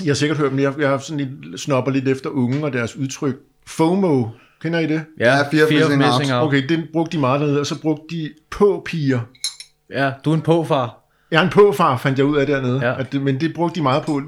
[0.00, 0.58] Jeg har sikkert hørt dem.
[0.58, 3.36] Jeg, jeg har sådan lidt, snopper lidt efter unge og deres udtryk.
[3.66, 4.28] FOMO,
[4.60, 5.04] kender I det?
[5.20, 6.46] Ja, fear of missing out.
[6.46, 9.20] Okay, den brugte de meget dernede, og så brugte de på-piger.
[9.90, 11.05] Ja, du er en påfar.
[11.30, 12.86] Jeg er en påfar, fandt jeg ud af dernede.
[12.86, 13.00] Ja.
[13.00, 14.22] At det, men det brugte de meget på,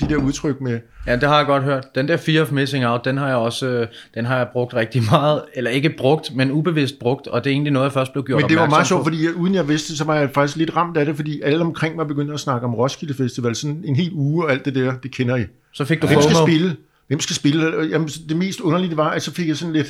[0.00, 0.80] de der udtryk med...
[1.06, 1.94] Ja, det har jeg godt hørt.
[1.94, 4.74] Den der fear of missing out, den har jeg også øh, den har jeg brugt
[4.74, 8.12] rigtig meget, eller ikke brugt, men ubevidst brugt, og det er egentlig noget, jeg først
[8.12, 9.04] blev gjort Men det var meget sjovt, på.
[9.04, 11.60] fordi jeg, uden jeg vidste så var jeg faktisk lidt ramt af det, fordi alle
[11.60, 14.74] omkring mig begyndte at snakke om Roskilde Festival, sådan en hel uge og alt det
[14.74, 15.44] der, det kender I.
[15.72, 16.76] Så fik du Hvem skal spille?
[17.06, 17.88] Hvem skal spille?
[17.90, 19.88] Jamen, det mest underlige var, at så fik jeg sådan lidt,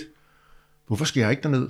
[0.86, 1.68] hvorfor skal jeg ikke derned?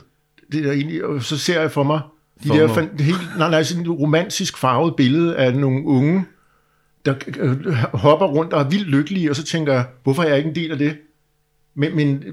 [0.53, 2.01] Det der egentlig, og så ser jeg for mig,
[2.45, 6.25] de der fan, helt, nej, nej, sådan et romantisk farvet billede af nogle unge,
[7.07, 10.37] der øh, hopper rundt og er vildt lykkelige, og så tænker jeg, hvorfor er jeg
[10.39, 10.97] ikke en del af det?
[11.75, 12.25] Men, men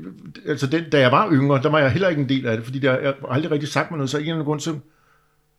[0.47, 2.65] altså den, da jeg var yngre, der var jeg heller ikke en del af det,
[2.65, 4.60] fordi der, jeg har aldrig rigtig sagt mig noget, så af en eller anden grund,
[4.60, 4.76] så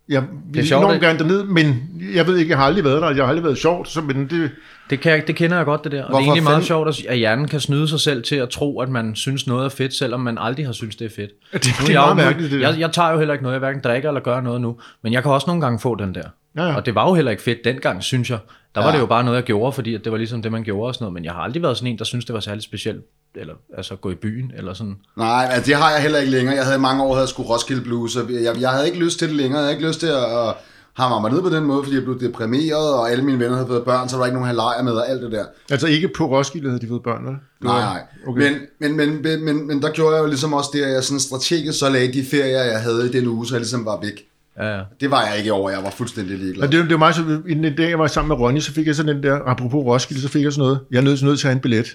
[0.08, 3.02] jeg vil sjovt, enormt at- gerne derned, men jeg ved ikke, jeg har aldrig været
[3.02, 4.50] der, jeg har aldrig været sjovt, så, men det,
[4.90, 6.04] Det, kan det kender jeg godt, det der.
[6.04, 8.48] Og det er egentlig meget fanden- sjovt, at- hjernen kan snyde sig selv til at
[8.48, 11.30] tro, at man synes noget er fedt, selvom man aldrig har synes det er fedt.
[11.52, 12.70] det, det er jeg meget mærkeligt, det der.
[12.70, 15.12] Jeg, jeg tager jo heller ikke noget, jeg hverken drikker eller gør noget nu, men
[15.12, 16.22] jeg kan også nogle gange få den der.
[16.56, 16.74] Ja, ja.
[16.76, 18.38] Og det var jo heller ikke fedt dengang, synes jeg.
[18.74, 18.94] Der var Ja.
[18.94, 20.94] det jo bare noget, jeg gjorde, fordi at det var ligesom det, man gjorde og
[20.94, 23.00] sådan noget, men jeg har aldrig været sådan en, der synes det var særlig specielt,
[23.34, 24.96] eller altså gå i byen, eller sådan.
[25.16, 26.56] Nej, altså, det har jeg heller ikke længere.
[26.56, 29.18] Jeg havde i mange år havde sgu Roskilde Blues, og jeg, jeg havde ikke lyst
[29.18, 29.58] til det længere.
[29.58, 30.54] Jeg havde ikke lyst til at, at
[30.92, 33.66] hamre mig ned på den måde, fordi jeg blev deprimeret, og alle mine venner havde
[33.66, 35.44] fået børn, så der var ikke nogen at have lejer med, og alt det der.
[35.70, 37.36] Altså ikke på Roskilde havde de fået børn, vel?
[37.62, 38.00] Nej, nej.
[38.26, 38.42] Okay.
[38.42, 41.04] Men, men, men, men, men, men der gjorde jeg jo ligesom også det, at jeg
[41.04, 44.00] sådan strategisk så lagde de ferier, jeg havde i den uge, så jeg ligesom var
[44.02, 44.24] væk.
[44.56, 44.82] Ja, ja.
[45.00, 46.66] Det var jeg ikke over, jeg var fuldstændig ligeglad.
[46.66, 48.72] Og det, det var meget så, inden den dag, jeg var sammen med Ronny, så
[48.72, 51.22] fik jeg sådan den der, apropos Roskilde, så fik jeg sådan noget, jeg er nødt,
[51.22, 51.86] nødt til at have en billet.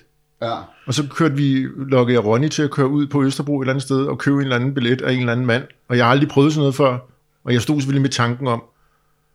[0.41, 0.55] Ja.
[0.87, 3.73] Og så kørte vi, lukkede jeg Ronny til at køre ud på Østerbro et eller
[3.73, 5.63] andet sted, og købe en eller anden billet af en eller anden mand.
[5.89, 6.97] Og jeg har aldrig prøvet sådan noget før,
[7.43, 8.63] og jeg stod selvfølgelig med tanken om.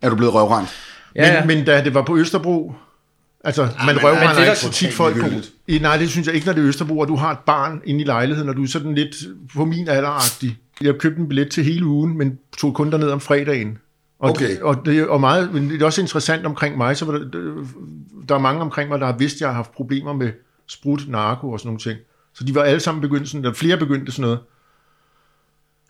[0.03, 0.71] Er du blevet røvrendt?
[1.17, 1.45] Ja, ja.
[1.45, 2.75] Men, men da det var på Østerbro,
[3.45, 5.27] altså man men- røver men man er ikke så tit folk på.
[5.69, 7.81] I, nej, det synes jeg ikke, når det er Østerbro, og du har et barn
[7.85, 9.15] inde i lejligheden, og du er sådan lidt
[9.57, 10.59] på min alderagtig.
[10.81, 13.79] Jeg købte en billet til hele ugen, men tog kun derned om fredagen.
[14.19, 14.61] Og, Okay.
[14.61, 17.25] og, det, og meget, men det er også interessant omkring mig, så var der,
[18.29, 20.31] der er mange omkring mig, der har vidst, at jeg har haft problemer med
[20.73, 21.99] sprut, narko og sådan nogle ting.
[22.35, 24.41] Så de var alle sammen begyndt sådan, der flere begyndte sådan noget.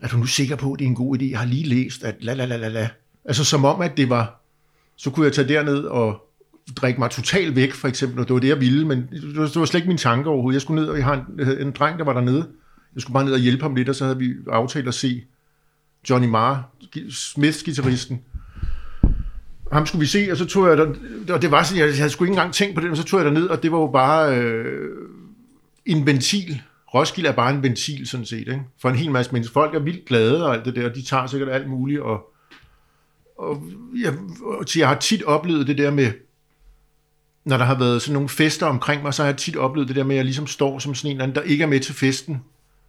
[0.00, 1.24] Er du nu sikker på, at det er en god idé?
[1.30, 2.88] Jeg har lige læst, at la la la la la.
[3.24, 4.40] Altså som om, at det var,
[4.96, 6.28] så kunne jeg tage derned og
[6.76, 9.46] drikke mig totalt væk, for eksempel, og det var det, jeg ville, men det var,
[9.46, 10.54] det var slet ikke min tanke overhovedet.
[10.54, 12.48] Jeg skulle ned, og jeg har en, en dreng, der var dernede.
[12.94, 15.24] Jeg skulle bare ned og hjælpe ham lidt, og så havde vi aftalt at se
[16.10, 16.70] Johnny Marr,
[17.10, 18.20] Smiths gitarristen.
[19.72, 20.86] Ham skulle vi se, og så tog jeg der,
[21.34, 23.04] og det var sådan, jeg, jeg havde sgu ikke engang tænkt på det, men så
[23.04, 24.90] tog jeg der ned, og det var jo bare øh,
[25.86, 26.62] en ventil.
[26.94, 28.62] Roskilde er bare en ventil, sådan set, ikke?
[28.80, 29.52] for en hel masse mennesker.
[29.52, 32.34] Folk er vildt glade og alt det der, og de tager sikkert alt muligt, og,
[33.38, 33.62] og
[34.02, 34.14] jeg,
[34.76, 36.12] jeg har tit oplevet det der med,
[37.44, 39.96] når der har været sådan nogle fester omkring mig, så har jeg tit oplevet det
[39.96, 41.80] der med, at jeg ligesom står som sådan en eller anden, der ikke er med
[41.80, 42.42] til festen,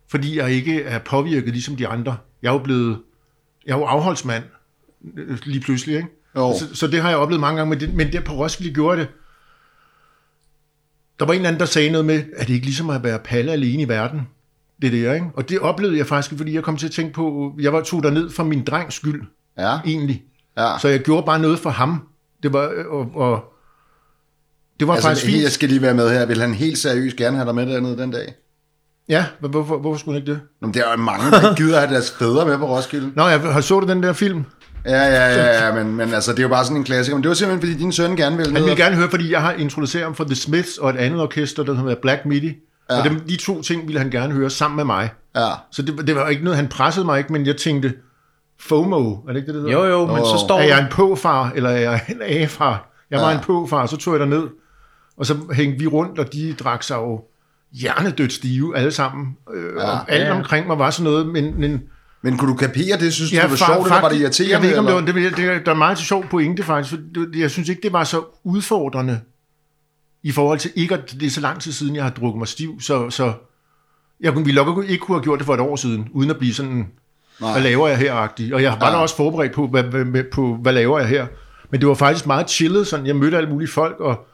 [0.08, 2.18] fordi jeg ikke er påvirket ligesom de andre.
[2.42, 3.00] Jeg er jo blevet,
[3.66, 4.44] jeg er jo afholdsmand
[5.18, 6.23] øh, lige pludselig, ikke?
[6.36, 6.54] Jo.
[6.60, 9.00] Så, så det har jeg oplevet mange gange, men, det, men der på Roskilde gjorde
[9.02, 9.08] det.
[11.20, 13.20] Der var en eller anden, der sagde noget med, at det ikke ligesom at være
[13.20, 14.22] palle alene i verden.
[14.82, 15.26] det der, ikke?
[15.36, 18.02] Og det oplevede jeg faktisk, fordi jeg kom til at tænke på, jeg var tog
[18.14, 19.22] ned for min drengs skyld,
[19.58, 20.24] Ja, egentlig.
[20.58, 20.78] ja.
[20.82, 22.08] Så jeg gjorde bare noget for ham.
[22.44, 23.44] Det var, og, og
[24.80, 25.44] det var altså, faktisk fint.
[25.44, 26.26] jeg skal lige være med her.
[26.26, 28.34] Vil han helt seriøst gerne have dig med dernede den dag?
[29.10, 30.42] Ja, hvorfor, hvorfor skulle han ikke det?
[30.62, 33.12] Nå, men der er jo mange, der gider have deres fædre med på Roskilde.
[33.16, 34.44] Nå, jeg har så du den der film?
[34.86, 37.16] Ja, ja, ja, ja men, men altså, det er jo bare sådan en klassiker.
[37.16, 39.42] Men det var simpelthen, fordi din søn gerne ville Han ville gerne høre, fordi jeg
[39.42, 42.54] har introduceret ham for The Smiths og et andet orkester, der hedder Black Midi.
[42.90, 42.98] Ja.
[43.00, 45.10] Og dem, de to ting ville han gerne høre sammen med mig.
[45.36, 45.50] Ja.
[45.72, 47.94] Så det, det var ikke noget, han pressede mig ikke, men jeg tænkte,
[48.60, 49.86] FOMO, er det ikke det, det hedder?
[49.88, 50.40] Jo, jo, men så Åh.
[50.48, 50.60] står...
[50.60, 52.90] Er jeg en påfar, eller er jeg en A-far?
[53.12, 53.38] Jeg var Ja.
[53.38, 54.48] en påfar, så tog jeg ned,
[55.18, 57.22] og så hængte vi rundt, og de drak sig jo
[57.74, 59.28] hjernedødt stive alle sammen.
[59.54, 59.84] Øh, Ja.
[59.92, 60.38] og alt Ja, ja.
[60.38, 61.82] omkring mig var sådan noget, men, men
[62.24, 63.14] Men kunne du kapere det?
[63.14, 64.54] Synes du, Ja, det var sjovt, eller var det irriterende?
[64.54, 66.94] Jeg ved ikke, om det var, det, det, det, der er meget sjov pointe faktisk,
[66.96, 69.20] for jeg synes ikke, det var så udfordrende
[70.24, 72.48] i forhold til ikke, at det er så lang tid siden, jeg har drukket mig
[72.48, 73.34] stiv, så, så
[74.22, 76.38] jeg kunne, vi nok ikke kunne have gjort det for et år siden, uden at
[76.38, 76.88] blive sådan,
[77.42, 77.52] Nej.
[77.52, 78.54] hvad laver jeg her-agtig.
[78.54, 78.92] Og jeg var Ja.
[78.94, 81.28] da også forberedt på hvad, hvad, på, hvad laver jeg her.
[81.72, 84.28] Men det var faktisk meget chillet, sådan, jeg mødte alle mulige folk, og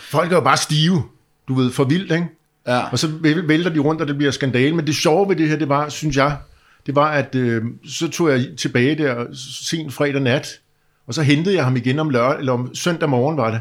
[0.00, 1.02] folk er jo bare stive,
[1.48, 2.26] du ved, for vildt, ikke?
[2.66, 2.80] Ja.
[2.92, 4.76] Og så væl- vælter de rundt, og det bliver skandale.
[4.76, 6.36] Men det sjove ved det her, det var, synes jeg,
[6.86, 9.26] det var, at øh, så tog jeg tilbage der
[9.68, 10.48] sent fredag nat,
[11.06, 13.60] og så hentede jeg ham igen om lørdag, eller om søndag morgen var det.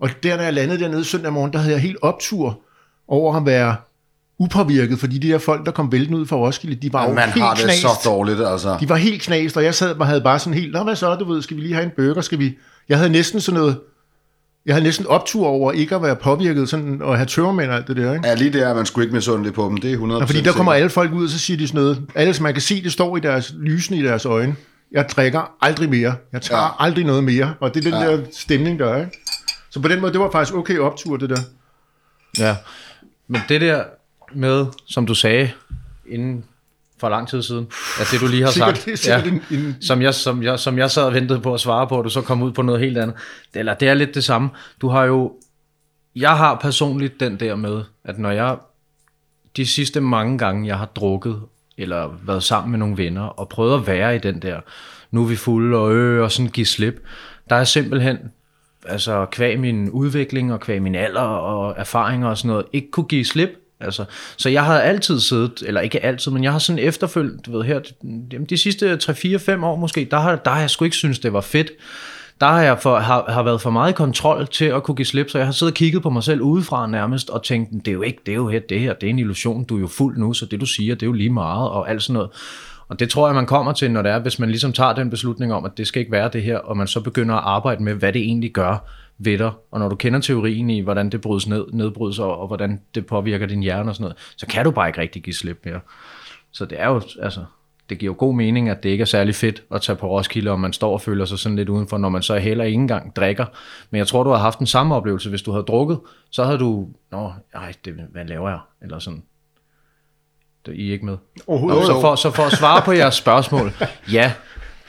[0.00, 2.60] Og der, da jeg landede dernede søndag morgen, der havde jeg helt optur
[3.08, 3.76] over at være
[4.38, 7.28] upåvirket, fordi de der folk, der kom væltende ud fra Roskilde, de var jo Man
[7.28, 7.80] helt har det knast.
[7.80, 8.76] så dårligt, altså.
[8.80, 11.14] De var helt knast, og jeg sad og havde bare sådan helt, Nå, hvad så,
[11.14, 12.58] du ved, skal vi lige have en burger, skal vi...
[12.88, 13.80] Jeg havde næsten sådan noget,
[14.66, 17.88] jeg havde næsten optur over ikke at være påvirket, sådan, og have tørmænd og alt
[17.88, 18.28] det der, ikke?
[18.28, 19.76] Ja, lige der er man sgu ikke misundelig på dem.
[19.76, 21.80] Det er 100% Og fordi der kommer alle folk ud, og så siger de sådan
[21.80, 22.02] noget.
[22.14, 24.56] Alle, som man kan se, det står i deres lysene i deres øjne.
[24.92, 26.14] Jeg drikker aldrig mere.
[26.32, 26.66] Jeg tager Ja.
[26.66, 26.72] ja.
[26.78, 27.54] aldrig noget mere.
[27.60, 28.10] Og det er den Ja.
[28.10, 28.16] ja.
[28.16, 28.98] der stemning, der er.
[29.00, 29.18] Ikke?
[29.70, 31.40] Så på den måde, det var faktisk okay optur, det der.
[32.38, 32.56] Ja.
[33.28, 33.84] Men det der
[34.34, 35.50] med, som du sagde,
[36.10, 36.44] inden
[37.00, 37.66] for lang tid siden,
[38.00, 40.90] at det du lige har Sikkert- sagt, en- en- som, jeg, som, jeg, som jeg
[40.90, 42.98] sad og ventede på at svare på, og du så kom ud på noget helt
[42.98, 43.16] andet.
[43.54, 44.48] Det, eller det er lidt det samme.
[44.80, 45.32] Du har jo,
[46.16, 48.56] jeg har personligt den der med, at når jeg,
[49.56, 51.40] de sidste mange gange, jeg har drukket,
[51.78, 54.60] eller været sammen med nogle venner, og prøvet at være i den der,
[55.10, 57.00] nu er vi fulde og øh, og sådan give slip,
[57.50, 58.18] der er simpelthen,
[58.86, 63.06] altså kvæg min udvikling og kvæg min alder og erfaringer og sådan noget, ikke kunne
[63.06, 63.50] give slip.
[63.80, 64.04] Altså,
[64.36, 67.64] så jeg har altid siddet, eller ikke altid, men jeg har sådan efterfølgt, du ved
[67.64, 67.80] her,
[68.48, 71.40] de sidste 3-4-5 år måske, der har, der har jeg sgu ikke synes det var
[71.40, 71.70] fedt.
[72.40, 75.30] Der har jeg for, har, har været for meget kontrol til at kunne give slip,
[75.30, 77.92] så jeg har siddet og kigget på mig selv udefra nærmest, og tænkt, det er
[77.92, 79.86] jo ikke, det er jo her, det her, det er en illusion, du er jo
[79.86, 82.30] fuld nu, så det du siger, det er jo lige meget, og alt sådan noget.
[82.88, 85.10] Og det tror jeg, man kommer til, når det er, hvis man ligesom tager den
[85.10, 87.82] beslutning om, at det skal ikke være det her, og man så begynder at arbejde
[87.82, 89.52] med, hvad det egentlig gør ved dig.
[89.70, 93.06] Og når du kender teorien i, hvordan det brydes ned, nedbrydes, og, og hvordan det
[93.06, 95.80] påvirker din hjerne og sådan noget, så kan du bare ikke rigtig give slip mere.
[96.52, 97.44] Så det er jo, altså,
[97.88, 100.50] det giver jo god mening, at det ikke er særlig fedt at tage på Roskilde,
[100.50, 103.16] og man står og føler sig sådan lidt udenfor, når man så heller ikke engang
[103.16, 103.46] drikker.
[103.90, 106.00] Men jeg tror, du har haft den samme oplevelse, hvis du havde drukket,
[106.30, 108.58] så havde du, nå, ej, det, hvad laver jeg?
[108.82, 109.22] Eller sådan.
[110.66, 111.16] Det, I er ikke med.
[111.46, 111.86] Overhovedet.
[111.86, 113.72] Så for, så for at svare på jeres spørgsmål,
[114.12, 114.32] ja,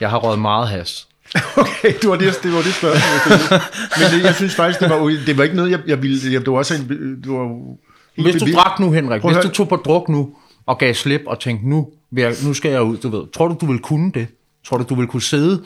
[0.00, 1.07] jeg har røget meget has.
[1.56, 3.38] Okay, det var det, det, var det spørgsmål.
[3.50, 3.60] jeg.
[3.98, 6.18] Men det, jeg synes faktisk, det var, det var ikke noget, jeg, jeg ville...
[6.32, 6.88] Jeg, det var også en...
[7.22, 7.48] Det var
[8.22, 10.28] Hvis du drak nu, Henrik, hvis du tog på druk nu,
[10.66, 13.22] og gav slip og tænkte, nu, jeg, nu skal jeg ud, du ved.
[13.34, 14.26] Tror du, du vil kunne det?
[14.66, 15.62] Tror du, du vil kunne sidde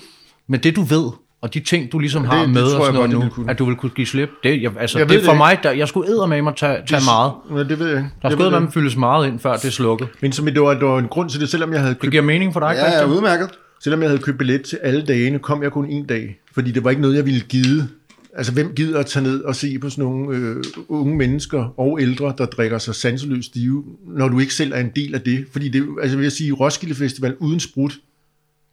[0.48, 1.11] med det, du ved,
[1.42, 3.31] og de ting, du ligesom har det med tror og jeg sådan jeg noget nu,
[3.35, 3.51] kunne.
[3.51, 4.29] at du vil kunne give slip?
[4.42, 6.77] Det, jeg, altså, Jeg det er for det mig, der, jeg skulle med mig tage,
[6.87, 7.33] tage meget.
[7.57, 8.11] Ja, det ved jeg ikke.
[8.22, 8.72] Der Jeg skulle med det.
[8.75, 10.09] fyldes meget ind, før det er slukket.
[10.20, 12.11] Men som, det, var, det var en grund til det, selvom jeg havde Det købt,
[12.11, 13.11] giver mening for dig, Ja, ja, Christian?
[13.11, 13.51] udmærket
[13.83, 16.40] selvom jeg havde købt billet til alle dagene, kom jeg kun en dag.
[16.53, 17.88] Fordi det var ikke noget, jeg ville give.
[18.37, 22.01] Altså, hvem gider at tage ned og se på sådan nogle øh, unge mennesker og
[22.03, 25.47] ældre, der drikker sig sanseløst stive, når du ikke selv er en del af det?
[25.53, 27.99] Fordi det, altså vil jeg sige, Roskilde Festival uden sprut,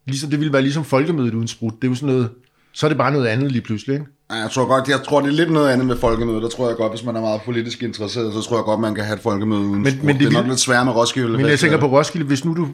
[0.08, 1.74] ligesom, det ville være ligesom folkemødet uden sprut.
[1.82, 2.30] Det er jo sådan noget,
[2.72, 4.06] så er det bare noget andet lige pludselig, ikke?
[4.32, 6.42] Ja, Jeg tror godt, jeg tror, det er lidt noget andet med folkemødet.
[6.44, 8.96] Der tror jeg godt, hvis man er meget politisk interesseret, så tror jeg godt, man
[8.96, 10.04] kan have et folkemøde uden Men- sprut.
[10.04, 12.46] men det det er nok lidt svært med Roskilde Men jeg tænker på Roskilde, hvis
[12.46, 12.68] nu du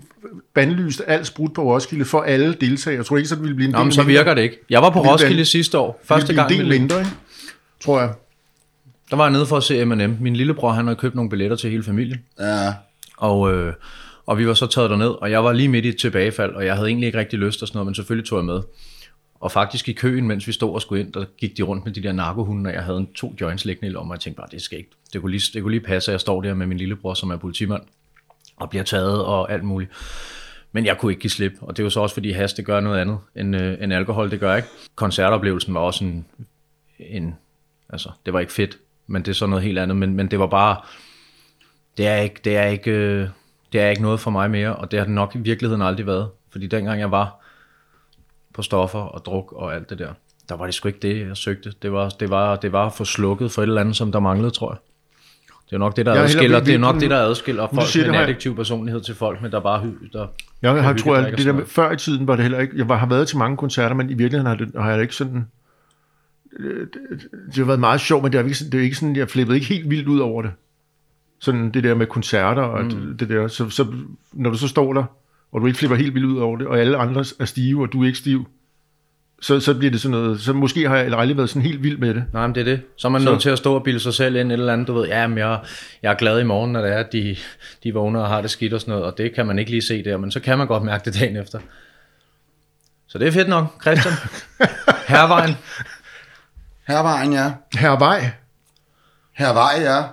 [0.53, 3.67] bandlyste alt sprut på Roskilde for alle deltagere, jeg tror ikke, så det ville blive
[3.67, 4.13] en Nå, del men så mindre.
[4.13, 4.57] virker det ikke.
[4.69, 5.85] Jeg var på Det vil Roskilde være- sidste år.
[5.91, 6.51] Det ville Første gang.
[6.51, 7.11] i en del mindre, ikke?
[7.83, 8.09] Tror jeg.
[9.09, 10.17] Der var jeg nede for at se M&M.
[10.21, 12.19] Min lillebror, han havde købt nogle billetter til hele familien.
[12.39, 12.73] Ja,
[13.17, 13.73] Og, øh,
[14.25, 16.65] og vi var så taget derned, og jeg var lige midt i et tilbagefald, og
[16.65, 18.59] jeg havde egentlig ikke rigtig lyst og sådan noget, men selvfølgelig tog jeg med.
[19.45, 21.93] Og faktisk i køen, mens vi stod og skulle ind, der gik de rundt med
[21.93, 24.37] de der narkohunde, og jeg havde en to joints liggende i lommen, og jeg tænkte
[24.37, 26.53] bare, det skal ikke, det kunne, lige, det kunne lige passe, at jeg står der
[26.53, 27.81] med min lillebror, som er politimand,
[28.55, 29.91] og bliver taget og alt muligt.
[30.71, 32.79] Men jeg kunne ikke give slip, og det var så også fordi has, det gør
[32.79, 34.67] noget andet end, øh, end alkohol, det gør ikke.
[34.95, 36.25] Koncertoplevelsen var også en,
[36.99, 37.35] en,
[37.89, 38.77] altså det var ikke fedt,
[39.07, 40.77] men det er så noget helt andet, men, men det var bare,
[41.97, 43.27] det er ikke, det er ikke, øh,
[43.73, 46.07] det er ikke noget for mig mere, og det har det nok i virkeligheden aldrig
[46.07, 46.29] været.
[46.49, 47.44] Fordi dengang jeg var
[48.55, 50.09] på stoffer og druk og alt det der,
[50.49, 51.73] der var det sgu ikke det, jeg søgte.
[51.81, 54.19] Det var, det var, det var at få slukket for et eller andet, som der
[54.19, 54.77] manglede, tror jeg.
[55.69, 57.87] Det er nok det, der Jeg er adskiller, det er nok det, der adskiller folk
[57.87, 60.27] siger med en det, jeg- addiktiv personlighed til folk, men der bare hy, der
[60.61, 62.77] Jeg har, hygge tror, og det der med, før i tiden var det heller ikke,
[62.77, 65.15] jeg var, har været til mange koncerter, men i virkeligheden har, det, har jeg ikke
[65.15, 65.47] sådan,
[66.59, 67.01] øh, det,
[67.47, 69.29] det har været meget sjovt, men det er, ikke, sådan- det er ikke sådan, jeg
[69.29, 70.51] flippede ikke helt vildt ud over det.
[71.39, 72.89] Sådan det der med koncerter og mm.
[72.89, 73.85] det, det der, så, så,
[74.33, 75.03] når du så står der,
[75.55, 77.93] og du ikke flipper helt vildt ud over det, og alle andre er stive, og
[77.93, 78.47] du er ikke stiv,
[79.41, 81.97] så, så bliver det sådan noget, så måske har jeg aldrig været sådan helt vild
[81.97, 82.23] med det.
[82.33, 82.81] Nej, men det er det.
[82.97, 83.29] Så er man så.
[83.29, 85.27] nødt til at stå og bilde sig selv ind et eller andet, du ved, ja,
[85.27, 85.59] men jeg,
[86.03, 87.35] jeg er glad i morgen, når det er, at de,
[87.83, 89.81] de vågner og har det skidt og sådan noget, og det kan man ikke lige
[89.81, 91.59] se der, men så kan man godt mærke det dagen efter.
[93.07, 94.13] Så det er fedt nok, Christian.
[95.15, 95.55] Hervejen.
[96.87, 97.51] Hervejen, ja.
[97.79, 98.31] Hervej,
[99.33, 100.03] Hervej, ja.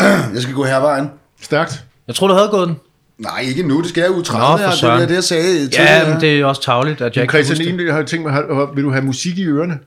[0.34, 1.10] Jeg skal gå hervejen.
[1.40, 1.84] stærkt.
[2.06, 2.76] Jeg tror du havde gået den.
[3.18, 3.80] Nej, ikke nu.
[3.80, 4.94] Det skal jeg ud 30 Nå, for her.
[4.94, 7.44] Det er det, jeg sagde Ja, men det er også tavligt, at jeg ikke kan
[7.44, 8.42] Christian, egentlig har jeg tænkt mig,
[8.74, 9.78] vil du have musik i ørerne?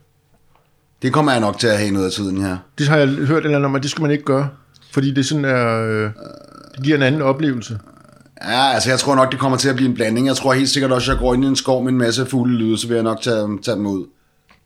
[1.02, 2.56] det kommer jeg nok til at have noget af tiden her.
[2.78, 4.48] Det har jeg hørt eller andet om, at det skal man ikke gøre.
[4.92, 6.10] Fordi det sådan er, øh,
[6.74, 7.78] det giver en anden oplevelse.
[8.44, 10.26] Ja, altså jeg tror nok, det kommer til at blive en blanding.
[10.26, 12.26] Jeg tror helt sikkert også, at jeg går ind i en skov med en masse
[12.26, 14.06] fugle lyde, så vil jeg nok tage, tage dem ud.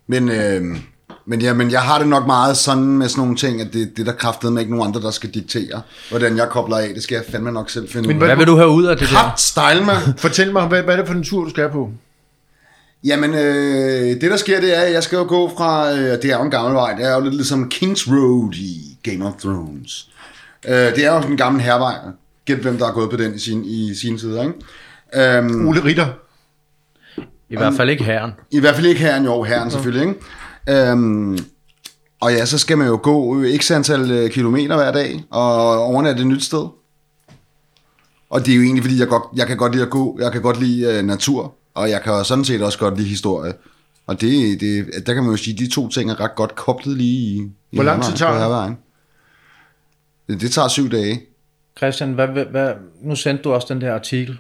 [0.07, 0.77] Men, øh,
[1.27, 3.93] men, ja, men jeg har det nok meget sådan med sådan nogle ting, at det,
[3.97, 6.91] det er der kraftedeme ikke nogen andre, der skal diktere, hvordan jeg kobler af.
[6.95, 8.37] Det skal jeg fandme nok selv finde Men ud hvad- af.
[8.37, 9.35] Hvad vil du have ud af det der?
[9.37, 9.97] Style, man.
[10.19, 11.91] Fortæl mig, hvad, hvad er det for en tur, du skal på?
[13.05, 13.41] Jamen, øh,
[14.21, 16.43] det der sker, det er, at jeg skal jo gå fra, øh, det er jo
[16.43, 20.09] en gammel vej, det er jo lidt ligesom Kings Road i Game of Thrones.
[20.69, 21.95] Øh, det er jo en gammel hervej.
[22.45, 24.53] Gæt, hvem der er gået på den i sin, i sin tid, ikke?
[25.39, 26.07] Øhm, Ole Ritter.
[27.51, 28.31] I hvert fald ikke herren.
[28.51, 30.21] I hvert fald ikke herren, jo, herren selvfølgelig, ikke?
[30.69, 31.39] Øhm,
[32.21, 36.21] og ja, så skal man jo gå x antal øh, kilometer hver dag, og overnatte
[36.21, 36.69] et nyt sted.
[38.31, 40.33] Og det er jo egentlig, fordi jeg, godt, jeg kan godt lide at gå, jeg
[40.33, 43.55] kan godt lide øh, natur, og jeg kan sådan set også godt lide historie.
[44.07, 46.55] Og det, det, der kan man jo sige, at de to ting er ret godt
[46.55, 48.77] koblet lige i, i Hvor lang tid tager det?
[50.29, 51.23] Det, det tager syv dage.
[51.77, 52.73] Christian, hvad, hvad, hvad,
[53.03, 54.39] nu sendte du også den der artikel,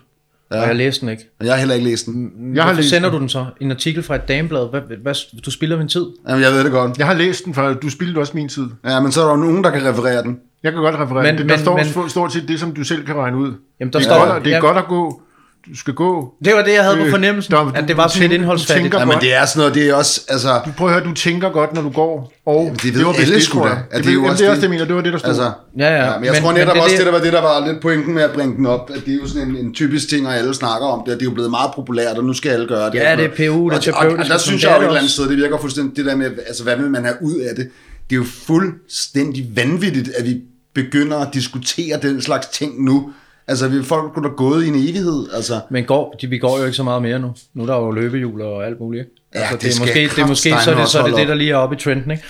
[0.56, 0.60] ja.
[0.62, 1.28] og jeg læste den ikke.
[1.42, 2.30] Jeg har heller ikke læst den.
[2.54, 3.16] Jeg har læst sender den.
[3.16, 3.46] du den så?
[3.60, 4.70] En artikel fra et dameblad?
[4.70, 6.06] Hvad, hvad, du spilder min tid.
[6.28, 6.98] Jamen, jeg ved det godt.
[6.98, 8.66] Jeg har læst den, for du spildte også min tid.
[8.84, 10.38] Ja, men så er der jo nogen, der kan referere den.
[10.62, 11.48] Jeg kan godt referere Men- den.
[11.48, 13.52] Der men- står men- stort set det, som du selv kan regne ud.
[13.80, 14.60] Jamen, der det er, står- godt, det er ja.
[14.60, 15.22] godt at gå.
[15.70, 16.35] Du skal gå.
[16.44, 18.94] Det var det, jeg havde på Øh, fornemmelsen, der- at det var sådan lidt indholdsfattigt.
[18.94, 20.61] Ja, men det er sådan noget, det er også, altså...
[20.66, 22.33] Du prøver at høre, du tænker godt, når du går.
[22.46, 23.77] Og det ved var vist alle det, tror jeg.
[23.90, 24.62] At Det, det er jo jamen, også det er også det.
[24.62, 24.85] det, jeg mener.
[24.85, 25.29] Det var det, der stod.
[25.29, 25.42] Altså,
[25.79, 27.12] Ja, ja, ja men jeg men- tror men netop det er også, det- det der
[27.12, 29.27] var det, der var lidt pointen med at bringe den op, at det er jo
[29.29, 31.51] sådan en, en typisk ting, og alle snakker om det, og det er jo blevet
[31.51, 32.94] meget populært, og nu skal alle gøre det.
[32.94, 34.88] Ja, det er PU, det er og, der synes jeg det jo et eller det
[34.88, 35.09] andet også.
[35.14, 37.68] sted, det virker fuldstændig, det der med, altså hvad vil man have ud af det?
[38.11, 40.37] Det er jo fuldstændig vanvittigt, at vi
[40.75, 43.11] begynder at diskutere den slags ting nu.
[43.48, 45.61] Altså, vi folk kunne da gået i en evighed, altså.
[45.70, 47.35] Men går, de, vi går jo ikke så meget mere nu.
[47.55, 49.09] Nu er der jo løbehjul og alt muligt.
[49.35, 51.07] Ja, altså, det det, er skal måske, det er måske så er det, så er
[51.07, 52.11] det, det, der lige er oppe i trenden.
[52.11, 52.24] Ikke?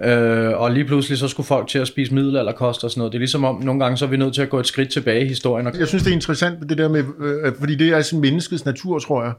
[0.00, 0.48] Ja.
[0.50, 3.12] Øh, og lige pludselig så skulle folk til at spise middelalderkost og sådan noget.
[3.12, 4.92] Det er ligesom om, nogle gange så er vi nødt til at gå et skridt
[4.92, 5.66] tilbage i historien.
[5.66, 8.64] Og, Jeg synes, det er interessant, det der med, øh, fordi det er sådan menneskets
[8.64, 9.32] natur, tror jeg.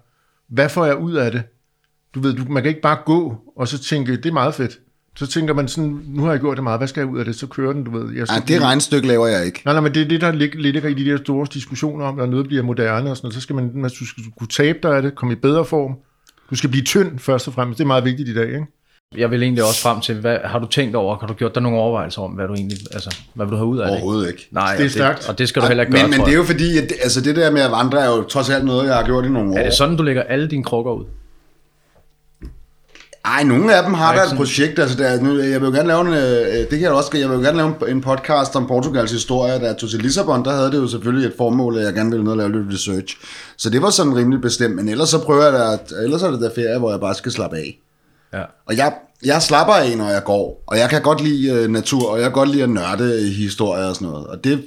[0.49, 1.43] Hvad får jeg ud af det?
[2.15, 4.79] Du ved, du, man kan ikke bare gå, og så tænke, det er meget fedt.
[5.19, 7.25] Så tænker man sådan, nu har jeg gjort det meget, hvad skal jeg ud af
[7.25, 7.35] det?
[7.35, 8.15] Så kører den, du ved.
[8.15, 9.61] Jeg, Ej, det regnestykke laver jeg ikke.
[9.65, 12.19] Nej, nej, men det er det, der ligger, ligger i de der store diskussioner om,
[12.19, 13.33] at noget bliver moderne og sådan noget.
[13.33, 15.95] Så skal man, man du skal kunne tabe dig af det, komme i bedre form.
[16.49, 17.77] Du skal blive tynd først og fremmest.
[17.77, 18.65] Det er meget vigtigt i dag, ikke?
[19.17, 21.63] jeg vil egentlig også frem til, hvad, har du tænkt over, har du gjort dig
[21.63, 23.91] nogle overvejelser om, hvad du egentlig, altså, hvad vil du have ud af det?
[23.91, 24.47] Overhovedet ikke.
[24.51, 25.29] Nej, Det er og stærkt.
[25.29, 26.97] Og det skal du heller ikke men, gøre, men det er jo fordi, at det,
[27.03, 29.29] altså det der med at vandre er jo trods alt noget, jeg har gjort i
[29.29, 29.57] nogle år.
[29.57, 31.05] Er det sådan, du lægger alle dine krukker ud?
[33.35, 35.73] Ej, nogle af dem har Er der et projekt, altså der, nu, jeg vil jo
[35.73, 38.55] gerne lave en, øh, det kan jeg også, jeg vil jo gerne lave en, podcast
[38.55, 41.77] om Portugals historie, da jeg tog til Lissabon, der havde det jo selvfølgelig et formål,
[41.77, 43.17] at jeg gerne ville ned og lave lidt research.
[43.57, 46.41] Så det var sådan rimelig bestemt, men ellers så prøver jeg da, ellers er det
[46.41, 47.79] der ferie, hvor jeg bare skal slappe af.
[48.33, 48.43] Ja.
[48.67, 48.93] Og jeg,
[49.25, 52.23] jeg slapper af, når jeg går, og jeg kan godt lide øh, natur, og jeg
[52.23, 54.63] kan godt lide at nørde historie og sådan noget, og det,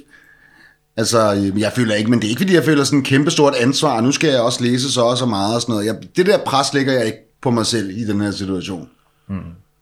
[0.97, 3.31] altså, øh, jeg føler ikke, men det er ikke, fordi jeg føler sådan en kæmpe
[3.31, 5.85] stort ansvar, nu skal jeg også læse så og så meget og sådan noget.
[5.85, 8.89] Jeg, det der pres lægger jeg ikke på mig selv i den her situation.
[9.29, 9.35] Mm.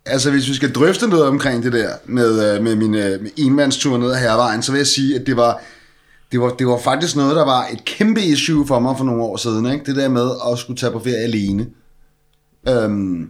[0.05, 3.29] Altså, hvis vi skal drøfte noget omkring det der med, øh, med min øh, med
[3.37, 5.61] enmandstur ned ad hervejen, så vil jeg sige, at det var,
[6.31, 9.23] det var, det var faktisk noget, der var et kæmpe issue for mig for nogle
[9.23, 9.85] år siden, ikke?
[9.85, 11.67] det der med at skulle tage på ferie alene.
[12.69, 13.29] Øhm,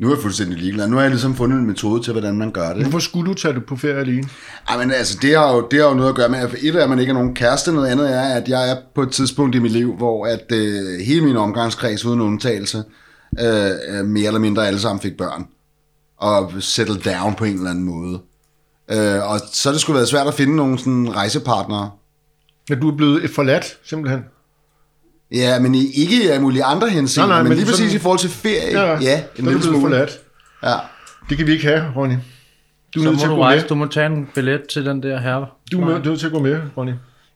[0.00, 0.88] nu er jeg fuldstændig ligeglad.
[0.88, 2.82] Nu har jeg ligesom fundet en metode til, hvordan man gør det.
[2.82, 4.28] Hvorfor skulle du tage det på ferie alene?
[4.68, 6.74] Ej, men altså, det har, jo, det har jo noget at gøre med, at et
[6.74, 9.10] er, at man ikke er nogen kæreste, noget andet er, at jeg er på et
[9.10, 12.84] tidspunkt i mit liv, hvor at øh, hele min omgangskreds uden undtagelse,
[13.40, 15.46] øh, mere eller mindre alle sammen fik børn,
[16.16, 18.20] og settled down på en eller anden måde.
[18.90, 21.90] Øh, og så har det sgu været svært at finde nogle sådan rejsepartnere.
[22.70, 24.24] Ja, du er blevet forladt, simpelthen.
[25.32, 27.78] Ja, men i- ikke i alle mulige andre henseender, Nej, nej, men, men lige præcis
[27.84, 28.80] sådan- i forhold til ferie.
[28.82, 29.80] Ja, ja så en er du lille blevet smule.
[29.80, 30.20] forladt.
[30.62, 30.74] Ja.
[31.28, 32.14] Det kan vi ikke have, Ronny.
[32.94, 33.68] Du er Så nødt må til at du gå rejse, med.
[33.68, 35.46] du må tage en billet til den der herre.
[35.72, 36.92] Du er nødt- til at gå med, Ronny.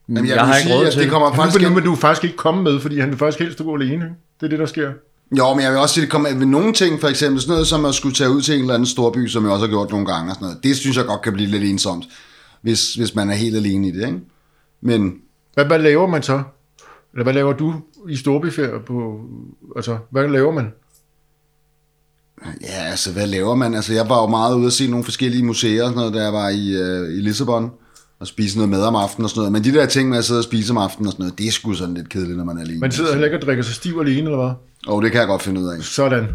[0.09, 1.85] Jamen, jeg, jeg har ikke sige, råd at til det kommer Faktisk faktisk nu vil
[1.85, 3.93] du faktisk ikke komme med, fordi han vil faktisk helst gå alene.
[3.93, 4.05] Ikke?
[4.39, 4.91] Det er det, der sker.
[5.31, 7.51] Jo, men jeg vil også sige, at det kommer ved nogle ting, for eksempel sådan
[7.51, 9.71] noget som at skulle tage ud til en eller anden storby, som jeg også har
[9.71, 10.63] gjort nogle gange og sådan noget.
[10.63, 12.05] Det synes jeg godt kan blive lidt ensomt,
[12.61, 14.19] hvis, hvis man er helt alene i det, ikke?
[14.81, 15.13] Men
[15.53, 16.43] Hvad, hvad laver man så?
[17.13, 17.73] Eller hvad laver du
[18.09, 19.19] i storbyferie på...
[19.75, 20.71] Altså, hvad laver man?
[22.61, 23.73] ja, altså, hvad laver man?
[23.73, 26.23] Altså, jeg var jo meget ude at se nogle forskellige museer og sådan noget, da
[26.23, 27.71] jeg var i, øh, i Lissabon
[28.19, 29.51] og spise noget mad om aftenen og sådan noget.
[29.51, 31.47] Men de der ting med at sidde og spise om aftenen og sådan noget, det
[31.47, 32.79] er sgu sådan lidt kedeligt, når man er alene.
[32.79, 34.53] Man sidder heller ikke og drikker sig stiv alene, eller hvad?
[34.87, 35.81] Og det kan jeg godt finde ud af.
[35.83, 36.27] Sådan.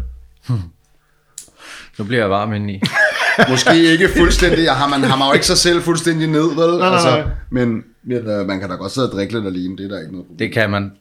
[1.99, 2.81] Nu bliver jeg varm indeni.
[3.49, 6.77] Måske ikke fuldstændig, jeg har, man har jo ikke sig selv fuldstændig ned, vel?
[6.79, 7.23] nej, altså, nej.
[7.49, 9.99] Men, men øh, man kan da godt sidde og drikke lidt alene, det er der
[9.99, 10.37] ikke noget problem.
[10.39, 10.91] Det kan man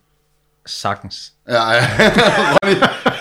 [0.66, 1.32] sagtens.
[1.48, 1.80] Ja, ja.
[2.54, 2.74] Ronny,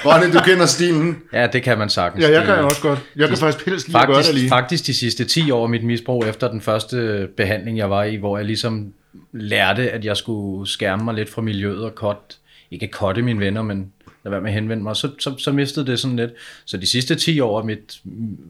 [0.06, 1.18] Ronny, du kender stilen.
[1.34, 2.24] Ja, det kan man sagtens.
[2.26, 3.00] Ja, jeg Det- kan også godt.
[3.16, 4.50] Jeg kan faktisk helst lide at gøre det Faktisk, alene.
[4.50, 8.16] faktisk de sidste 10 år af mit misbrug, efter den første behandling, jeg var i,
[8.16, 8.94] hvor jeg ligesom
[9.34, 12.38] lærte, at jeg skulle skærme mig lidt fra miljøet og cut,
[12.72, 13.92] ikke kotte mine venner, men
[14.24, 16.32] lade være med at henvende mig, så, så, så mistede det sådan lidt.
[16.66, 18.00] Så de sidste 10 år af mit,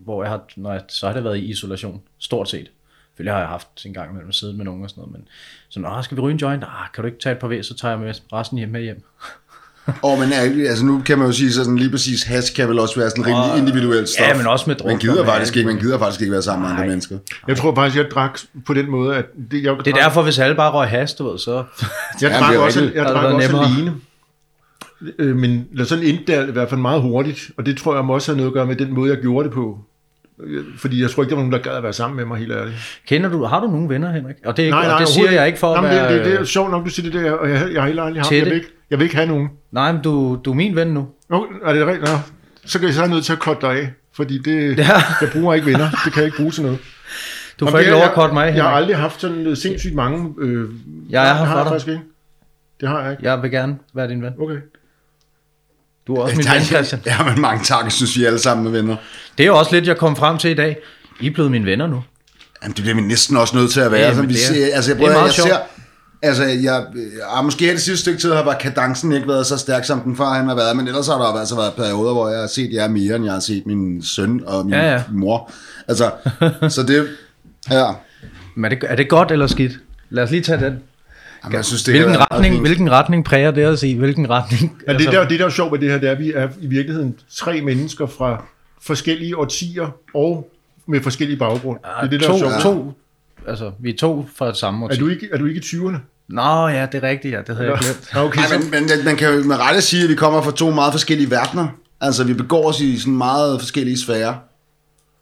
[0.05, 2.67] hvor jeg har, når jeg, så har det været i isolation, stort set.
[3.09, 5.27] Selvfølgelig har jeg haft en gang imellem siddet med nogen og sådan noget, men
[5.69, 6.63] så, Nå, skal vi ryge en joint?
[6.63, 8.81] Ah, kan du ikke tage et par ved, så tager jeg med resten hjem med
[8.81, 9.03] hjem.
[10.03, 12.79] Åh, men ja, altså nu kan man jo sige, sådan lige præcis, hash kan vel
[12.79, 14.27] også være sådan rimelig individuelt stof.
[14.27, 16.31] Ja, men også med Man druk gider og med faktisk ikke, man gider faktisk ikke
[16.31, 17.17] være sammen med andre mennesker.
[17.47, 19.25] Jeg tror faktisk, jeg drak på den måde, at...
[19.51, 21.63] Det, jeg, Det er derfor, hvis alle bare røg has, du ved, så...
[22.21, 23.65] Jeg Ja, drak er også, jeg drak også nemmere.
[23.65, 23.93] alene.
[25.19, 28.05] Øh, Men eller sådan endte det i hvert fald meget hurtigt, og det tror jeg
[28.05, 29.79] må også have noget at gøre med den måde, jeg gjorde det på.
[30.43, 32.37] Øh, Fordi jeg tror ikke, der var nogen, der gad at være sammen med mig,
[32.37, 33.01] helt ærligt.
[33.07, 34.35] Kender du, har du nogen venner, Henrik?
[34.45, 36.13] Og det, er ikke, Nej, nej, og det siger jeg ikke for at men være...
[36.13, 38.03] det, det, det, er sjovt nok, du siger det der, og jeg, jeg har heller
[38.03, 38.31] aldrig haft.
[38.31, 39.49] Jeg vil, ikke, jeg vil ikke have nogen.
[39.71, 41.07] Nej, men du, du er min ven nu.
[41.29, 42.05] Nå, er det rigtigt?
[42.11, 42.17] Nå,
[42.65, 44.83] så kan jeg så nødt til at korte dig af, fordi det, Ja.
[45.21, 45.89] jeg bruger ikke venner.
[46.05, 46.79] Det kan jeg ikke bruge til noget.
[47.59, 48.81] Du får men ikke lov at korte mig, Jeg har Henrik.
[48.81, 50.33] aldrig haft sådan øh, sindssygt mange...
[50.39, 50.69] Øh,
[51.09, 51.65] Jeg er her for dig.
[51.65, 52.01] faktisk ikke.
[52.81, 53.23] Det har jeg ikke.
[53.23, 54.33] Jeg vil gerne være din ven.
[54.39, 54.57] Okay.
[56.09, 57.01] Du er også min Der er- ven, Christian.
[57.05, 58.95] Ja, men mange tak, jeg synes, vi er alle sammen med venner.
[59.37, 60.77] Det er jo også lidt, jeg kom frem til i dag.
[61.19, 62.03] I er blevet mine venner nu.
[62.63, 63.99] Jamen, det bliver vi næsten også nødt til at være.
[64.01, 65.49] Ja, altså, men vi det er- ser, altså, jeg, det er prøver, meget jeg sjovt.
[65.49, 65.57] ser,
[66.21, 66.83] altså, jeg,
[67.35, 69.99] jeg, måske her det sidste stykke tid har bare kadencen ikke været så stærk, som
[70.01, 72.47] den far han har været, men ellers har der altså været perioder, hvor jeg har
[72.47, 75.01] set jer mere, end jeg har set min søn og min Ja, ja.
[75.11, 75.51] mor.
[75.87, 76.11] Altså,
[76.69, 77.07] så det,
[77.71, 77.85] ja.
[78.55, 79.71] Men er det, er det godt eller skidt?
[80.09, 80.79] Lad os lige tage den.
[81.43, 83.97] Jamen, jeg synes, det Hvilken retning, hvilken retning præger det at sige?
[83.97, 84.81] Hvilken retning?
[84.87, 86.49] Men det, der, det der er sjovt ved det her, det er, at vi er
[86.61, 88.43] i virkeligheden tre mennesker fra
[88.81, 90.51] forskellige årtier og
[90.87, 91.79] med forskellige baggrund.
[91.83, 92.61] det er det, der to, er sjovt.
[92.61, 92.93] to,
[93.47, 94.99] altså, vi er to fra samme Er årti.
[94.99, 95.97] du, ikke, er du ikke i 20'erne?
[96.27, 97.41] Nå ja, det er rigtigt, ja.
[97.47, 98.09] Det havde jeg glemt.
[98.13, 100.51] Ja, okay, Ej, men, men man kan jo med rette sige, at vi kommer fra
[100.51, 101.67] to meget forskellige verdener.
[102.01, 104.35] Altså, vi begår os i sådan meget forskellige sfærer.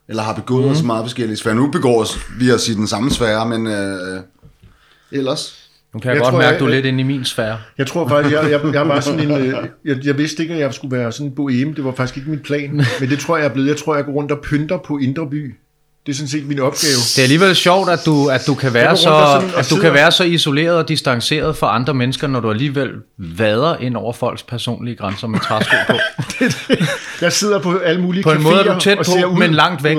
[0.08, 0.70] Eller har begået mm.
[0.70, 1.54] os i meget forskellige sfærer.
[1.54, 4.20] Nu begår os vi os i den samme sfære, men øh,
[5.12, 5.67] ellers...
[5.98, 7.58] Nu kan jeg, Jeg godt tror, mærke, jeg- du er lidt inde i min sfære.
[7.78, 9.30] jeg tror faktisk, jeg, jeg, jeg var sådan en...
[9.30, 11.74] øh, Jeg, jeg vidste ikke, at jeg skulle være sådan en boheme.
[11.74, 12.70] Det var faktisk ikke min plan.
[13.00, 13.68] Men det tror jeg, jeg er blevet.
[13.68, 15.54] Jeg tror, jeg går rundt og pynter på Indre By.
[16.06, 16.92] Det er sådan set min opgave.
[17.14, 19.76] Det er alligevel sjovt, at du, at du kan være så, og og at du
[19.76, 24.12] kan være så isoleret og distanceret fra andre mennesker, når du alligevel vader ind over
[24.12, 25.92] folks personlige grænser med træsko på.
[27.24, 29.24] Jeg sidder på alle mulige På en måde er du caféer tæt og på, ser
[29.24, 29.96] ud, men langt væk.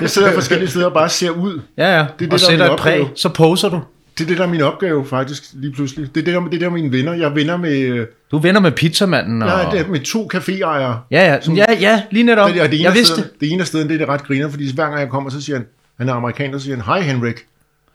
[0.00, 1.60] Jeg sidder forskellige steder og bare ser ud.
[1.78, 2.06] Ja, ja.
[2.18, 3.80] det, og der er sætter et præg, så poser du.
[4.20, 6.14] Det er det, der er min opgave faktisk lige pludselig.
[6.14, 7.12] Det er det, der, det er der mine venner.
[7.12, 9.42] Jeg er venner med, øh, Du er venner med pizzamanden.
[9.42, 9.48] Og...
[9.48, 10.96] jeg er der med to caféejere.
[11.10, 12.50] Ja, ja, ja, ja, lige netop.
[12.50, 14.74] Det, det Jeg vidste stederne, det ene af stederne, det er det ret griner, fordi
[14.74, 15.66] hver gang jeg kommer, så siger han,
[15.98, 17.36] han er amerikaner, så siger han, hej Henrik.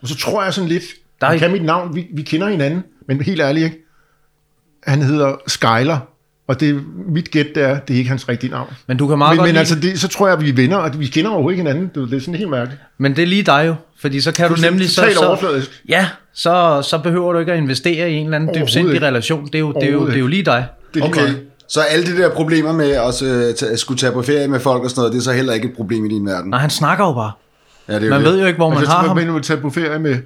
[0.02, 0.84] Og så tror jeg sådan lidt,
[1.22, 3.78] Der er han kan mit navn, vi, vi kender hinanden, men helt ærligt ikke.
[4.84, 6.00] Han hedder Skyler,
[6.48, 8.70] og det mit gæt, det er, det er ikke hans rigtige navn.
[8.88, 10.50] Men du kan meget Men, godt men lide, altså, det, så tror jeg, at vi
[10.50, 11.92] er venner, og vi kender overhovedet ikke hinanden.
[11.96, 12.82] Det, det er sådan helt mærkeligt.
[12.98, 15.82] men det er lige dig jo, fordi så kan du nemlig så, så, overfladisk.
[15.90, 19.46] ja, så, så behøver du ikke at investere i en eller anden dybsindig relation.
[19.46, 20.66] Det er, jo, det, er jo, det er jo lige dig.
[20.94, 21.34] Det er lige Okay,
[21.70, 24.84] så alle de der problemer med at, øh, at skulle tage på ferie med folk
[24.84, 26.50] og sådan noget, det er så heller ikke et problem i din verden.
[26.50, 27.32] Nej, han snakker jo bare.
[27.88, 28.30] Ja, det er Man det.
[28.30, 29.18] ved jo ikke, hvor man Altså, har ham.
[29.18, 30.18] man tage på ferie med...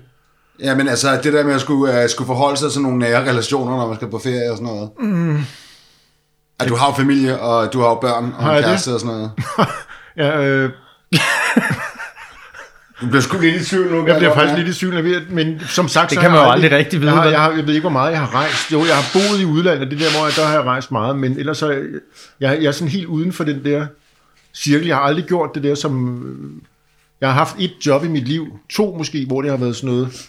[0.64, 3.30] Ja, men altså, det der med at skulle, uh, skulle forholde sig til nogle nære
[3.30, 4.90] relationer, når man skal på ferie og sådan noget.
[5.00, 5.38] Mm.
[6.60, 8.70] At du har jo familie, og du har jo børn, og Har en jeg det?
[8.70, 9.32] kæreste og sådan noget.
[10.18, 10.70] Ja, øh,
[13.02, 14.08] Du bliver sgu lidt i tvivl nu.
[14.08, 16.10] Jeg bliver faktisk lidt i tvivl, jeg men som sagt...
[16.10, 17.68] Det så kan har man jeg jo aldrig rigtig vide, Jeg, har, jeg, har, jeg
[17.68, 18.72] ved ikke, hvor meget jeg har rejst.
[18.72, 21.16] Jo, jeg har boet i udlandet, det der, hvor jeg, der har jeg rejst meget,
[21.18, 21.72] men ellers så...
[21.72, 21.76] er
[22.40, 23.88] Jeg, jeg er sådan helt uden for den der
[24.54, 24.88] cirkel.
[24.88, 26.24] Jeg har aldrig gjort det der, som...
[27.22, 29.90] Jeg har haft et job i mit liv, to måske, hvor det har været sådan
[29.90, 30.28] noget,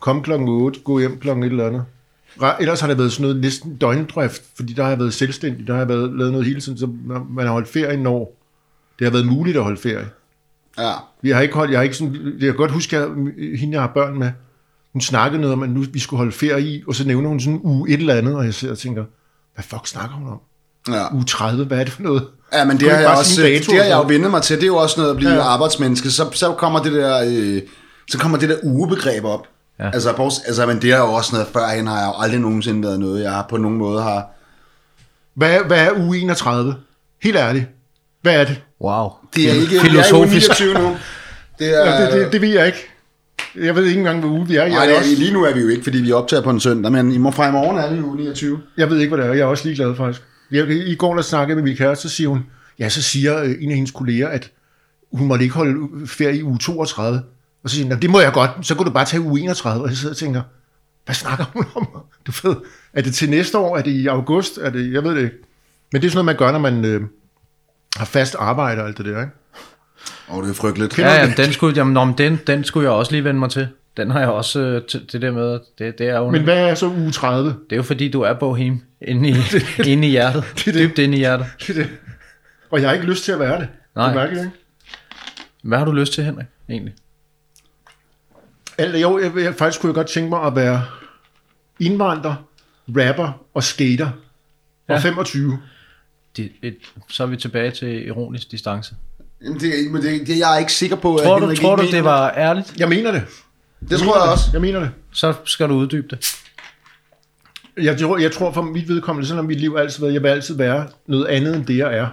[0.00, 1.84] kom klokken 8, gå hjem klokken et eller andet.
[2.60, 5.72] Ellers har det været sådan noget næsten døgndrift, fordi der har jeg været selvstændig, der
[5.72, 6.88] har jeg været, lavet noget hele tiden, så
[7.30, 8.36] man har holdt ferie når
[8.98, 10.08] det har været muligt at holde ferie.
[10.78, 10.92] Ja.
[11.22, 13.08] Vi har ikke holdt, jeg har ikke sådan, jeg kan godt huske, at
[13.58, 14.30] hende jeg har børn med,
[14.92, 17.40] hun snakkede noget om, at nu vi skulle holde ferie i, og så nævner hun
[17.40, 19.04] sådan uge et eller andet, og jeg sidder og tænker,
[19.54, 20.40] hvad fuck snakker hun om?
[20.88, 21.14] ja.
[21.14, 22.26] Uge 30, hvad er det for noget?
[22.52, 24.56] Ja, men det har jeg også, det har jeg jo vendt mig til.
[24.56, 25.40] Det er jo også noget at blive ja.
[25.40, 26.10] arbejdsmenneske.
[26.10, 27.62] Så, så kommer det der, øh,
[28.08, 29.46] så kommer det der ugebegreb op.
[29.80, 29.90] Ja.
[29.90, 32.82] Altså, bors- altså, men det er jo også noget, førhen har jeg jo aldrig nogensinde
[32.82, 34.26] været noget, jeg har på nogen måde har...
[35.34, 36.74] Hvad, er- hvad er uge 31?
[37.22, 37.66] Helt ærligt.
[38.22, 38.62] Hvad er det?
[38.80, 39.08] Wow.
[39.36, 39.80] Det er ikke...
[39.80, 40.48] Filosofisk.
[40.60, 40.96] Jeg er jo 29 nu.
[41.58, 41.90] Det er...
[41.90, 42.78] Ja, det, det, det ved jeg ikke.
[43.56, 44.62] Jeg ved ikke engang, hvad uge vi er.
[44.62, 46.50] Jeg, Nej, er det også, lige nu er vi jo ikke, fordi vi optager på
[46.50, 48.58] en søndag, men i må fra i morgen er vi jo 29.
[48.76, 49.34] jeg ved ikke, hvad det er.
[49.34, 50.22] Jeg er også ligeglad, faktisk.
[50.50, 52.46] Jeg, I går, der snakkede med min kæreste, så siger hun,
[52.78, 54.50] ja, så siger øh, en af hendes kolleger, at
[55.12, 57.22] hun måtte ikke holde ferie i uge 32.
[57.64, 59.82] Og så siger "Nå, det må jeg godt, så kan du bare tage uge 31.
[59.84, 60.42] Og jeg sidder og tænker,
[61.04, 61.88] hvad snakker hun om?
[62.26, 62.56] Du ved,
[62.92, 63.76] er det til næste år?
[63.76, 64.58] Er det i august?
[64.58, 65.36] Er det, jeg ved det ikke.
[65.92, 67.02] Men det er sådan noget, man gør, når man øh,
[67.96, 69.32] har fast arbejde og alt det der, ikke?
[70.30, 70.98] Åh, oh, det er frygteligt.
[70.98, 73.68] Ja, jamen, den, skulle, jamen, nå, den, den skulle jeg også lige vende mig til.
[73.96, 76.58] Den har jeg også, øh, til, det der med, det, det er jo, Men hvad
[76.70, 77.48] er så uge 30?
[77.48, 79.34] det er jo fordi, du er bohem inde i,
[79.92, 80.44] inde i hjertet.
[80.56, 80.80] det er det.
[80.88, 81.46] Dybt inde i hjertet.
[81.60, 81.88] Det er det.
[82.70, 83.68] Og jeg har ikke lyst til at være det.
[83.96, 84.06] Nej.
[84.08, 84.56] Det er mærkeligt, ikke?
[85.62, 86.94] Hvad har du lyst til, Henrik, egentlig?
[88.80, 90.84] Alt, jo, jeg, jeg, faktisk kunne jeg godt tænke mig at være
[91.80, 92.34] indvandrer,
[92.88, 94.06] rapper og skater.
[94.88, 94.98] Og Ja.
[94.98, 95.58] 25.
[96.36, 96.76] De, et,
[97.08, 98.94] så er vi tilbage til ironisk distance.
[99.44, 101.60] Jamen, det, er- men det, det, jeg er ikke sikker på, at Tror du, Henrik
[101.60, 102.74] tror ikke du mener det var ærligt?
[102.78, 103.22] Jeg mener det.
[103.90, 104.44] Det tror jeg også.
[104.52, 104.90] Jeg mener det.
[105.12, 106.26] Så skal du uddybe det.
[107.84, 110.28] Jeg tror, jeg tror for mit vedkommende, sådan har mit liv altid været, jeg vil
[110.28, 112.06] altid være noget andet end det, jeg er.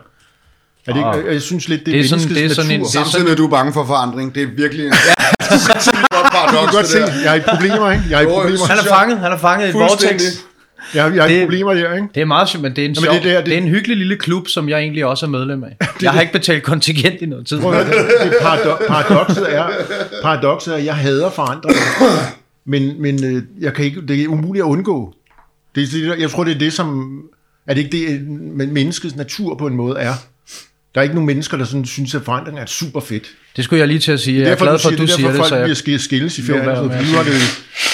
[0.87, 1.17] Er det Ah.
[1.17, 2.89] ikke, jeg synes lidt, det er, Det er sådan- det er sådan en- natur.
[2.91, 4.35] det er Samtidig med, at du er bange for forandring.
[4.35, 4.93] Det er virkelig en...
[5.51, 5.53] Ja.
[6.51, 8.03] Du kan godt se, jeg i problemer, ikke?
[8.09, 8.65] Jeg jo, problemer.
[8.67, 10.23] Han er fanget, han er fanget i vortex.
[10.93, 12.07] Jeg, jeg i Det- problemer der, ikke?
[12.15, 13.41] Det er meget sjovt, men det er en, Jamen, sjov, det det, er er der,
[13.43, 15.77] det- det er en hyggelig lille klub, som jeg egentlig også er medlem af.
[16.01, 17.59] Jeg har ikke betalt kontingent i noget tid.
[17.59, 17.85] Prøv det,
[18.23, 19.67] det parado- paradokset er,
[20.21, 21.75] paradokset er, at jeg hader forandring.
[22.65, 25.13] Men, men øh, jeg kan ikke, det er umuligt at undgå.
[25.75, 27.19] Det, er det, jeg tror, det er det, som...
[27.67, 28.21] Er det ikke det,
[28.57, 30.13] men menneskets natur på en måde er?
[30.97, 33.23] Der er ikke nogen mennesker, der sådan synes, at forandring er super fedt.
[33.55, 34.39] Det skulle jeg lige til at sige.
[34.39, 35.77] Jeg er derfor, glad du for, at du det, siger derfor, det, så folk jeg...
[35.83, 36.65] bliver sk- skilles i ferien.
[36.65, 37.33] være Så, med at nu er det,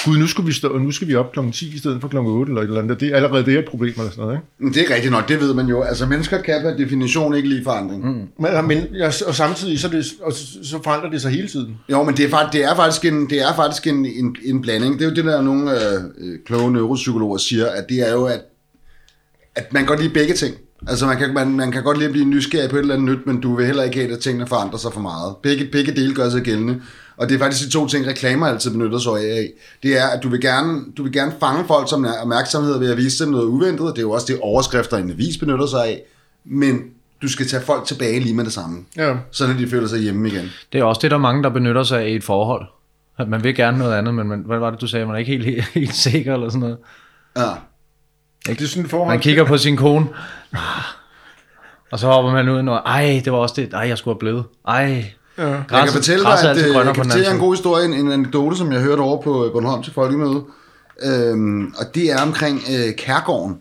[0.05, 1.39] gud, nu skal, vi stå, nu skal vi op kl.
[1.53, 2.17] 10 i stedet for kl.
[2.17, 2.99] 8 eller et eller andet.
[2.99, 4.35] Det er allerede det er et problem eller sådan noget.
[4.35, 4.45] Ikke?
[4.59, 5.81] Men Det er rigtigt nok, det ved man jo.
[5.81, 8.05] Altså, mennesker kan per definition ikke lide forandring.
[8.05, 8.27] Mm.
[8.39, 10.33] Men, men ja, og samtidig så, er det, og
[10.63, 11.77] så, forandrer det sig hele tiden.
[11.91, 14.61] Jo, men det er, faktisk, det er faktisk, en, det er faktisk en, en, en
[14.61, 14.93] blanding.
[14.99, 18.25] Det er jo det, der nogle øh, øh, kloge neuropsykologer siger, at det er jo,
[18.25, 18.41] at,
[19.55, 20.55] at man godt lide begge ting.
[20.88, 23.17] Altså, man kan, man, man kan godt lide at blive nysgerrig på et eller andet
[23.17, 25.36] nyt, men du vil heller ikke have, at tingene forandrer sig for meget.
[25.43, 26.81] Begge, begge dele gør sig gældende.
[27.17, 29.49] Og det er faktisk de to ting, reklamer altid benytter sig af.
[29.84, 32.91] Det er, at du vil gerne, du vil gerne fange folk som er opmærksomhed ved
[32.91, 33.88] at vise dem noget uventet.
[33.88, 36.01] Det er jo også det, overskrifter i en avis benytter sig af.
[36.45, 36.81] Men
[37.21, 38.86] du skal tage folk tilbage lige med det samme.
[38.97, 39.15] Ja.
[39.31, 40.51] Sådan at de føler sig hjemme igen.
[40.73, 42.65] Det er også det, der er mange, der benytter sig af i et forhold.
[43.17, 45.05] At man vil gerne noget andet, men man, hvad var det, du sagde?
[45.05, 46.77] Man er ikke helt, helt, helt sikker eller sådan noget.
[47.38, 47.49] Ja.
[48.47, 49.09] Det er sådan forhold.
[49.09, 50.07] Man kigger på sin kone.
[51.91, 53.73] Og så hopper man ud og ej, det var også det.
[53.73, 54.43] Ej, jeg skulle have blevet.
[54.67, 55.05] Ej.
[55.37, 55.47] Ja.
[55.47, 58.11] Jeg kan fortælle dig, græsset at øh, jeg kan fortælle en god historie, en, en
[58.11, 60.43] anekdote, som jeg hørte over på Bornholm til folkemøde.
[61.03, 63.57] Øhm, og det er omkring øh, kærgården.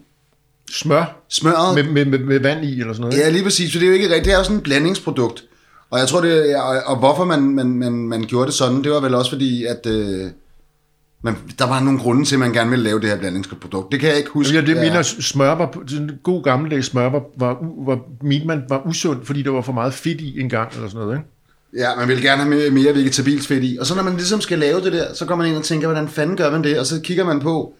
[0.71, 1.75] Smør Smøret.
[1.75, 3.19] med, med, med, med vand i eller sådan noget.
[3.19, 4.25] Ja, lige præcis, for det er jo ikke rigtigt.
[4.25, 5.45] Det er jo sådan et blandingsprodukt.
[5.91, 8.85] Og jeg tror, det er, og, og hvorfor man, man, man, man gjorde det sådan,
[8.85, 10.31] det var vel også fordi, at øh,
[11.23, 13.93] man, der var nogle grunde til, at man gerne ville lave det her blandingsprodukt.
[13.93, 14.55] Det kan jeg ikke huske.
[14.55, 14.81] Ja, det er.
[14.81, 19.27] mener smør var, sådan en god gammeldags smør var, var, var, mente man var usundt,
[19.27, 21.29] fordi der var for meget fedt i en gang, eller sådan noget, ikke?
[21.77, 23.77] Ja, man vil gerne have mere, mere vegetabilsk fedt i.
[23.81, 25.87] Og så når man ligesom skal lave det der, så går man ind og tænker,
[25.87, 26.79] hvordan fanden gør man det?
[26.79, 27.75] Og så kigger man på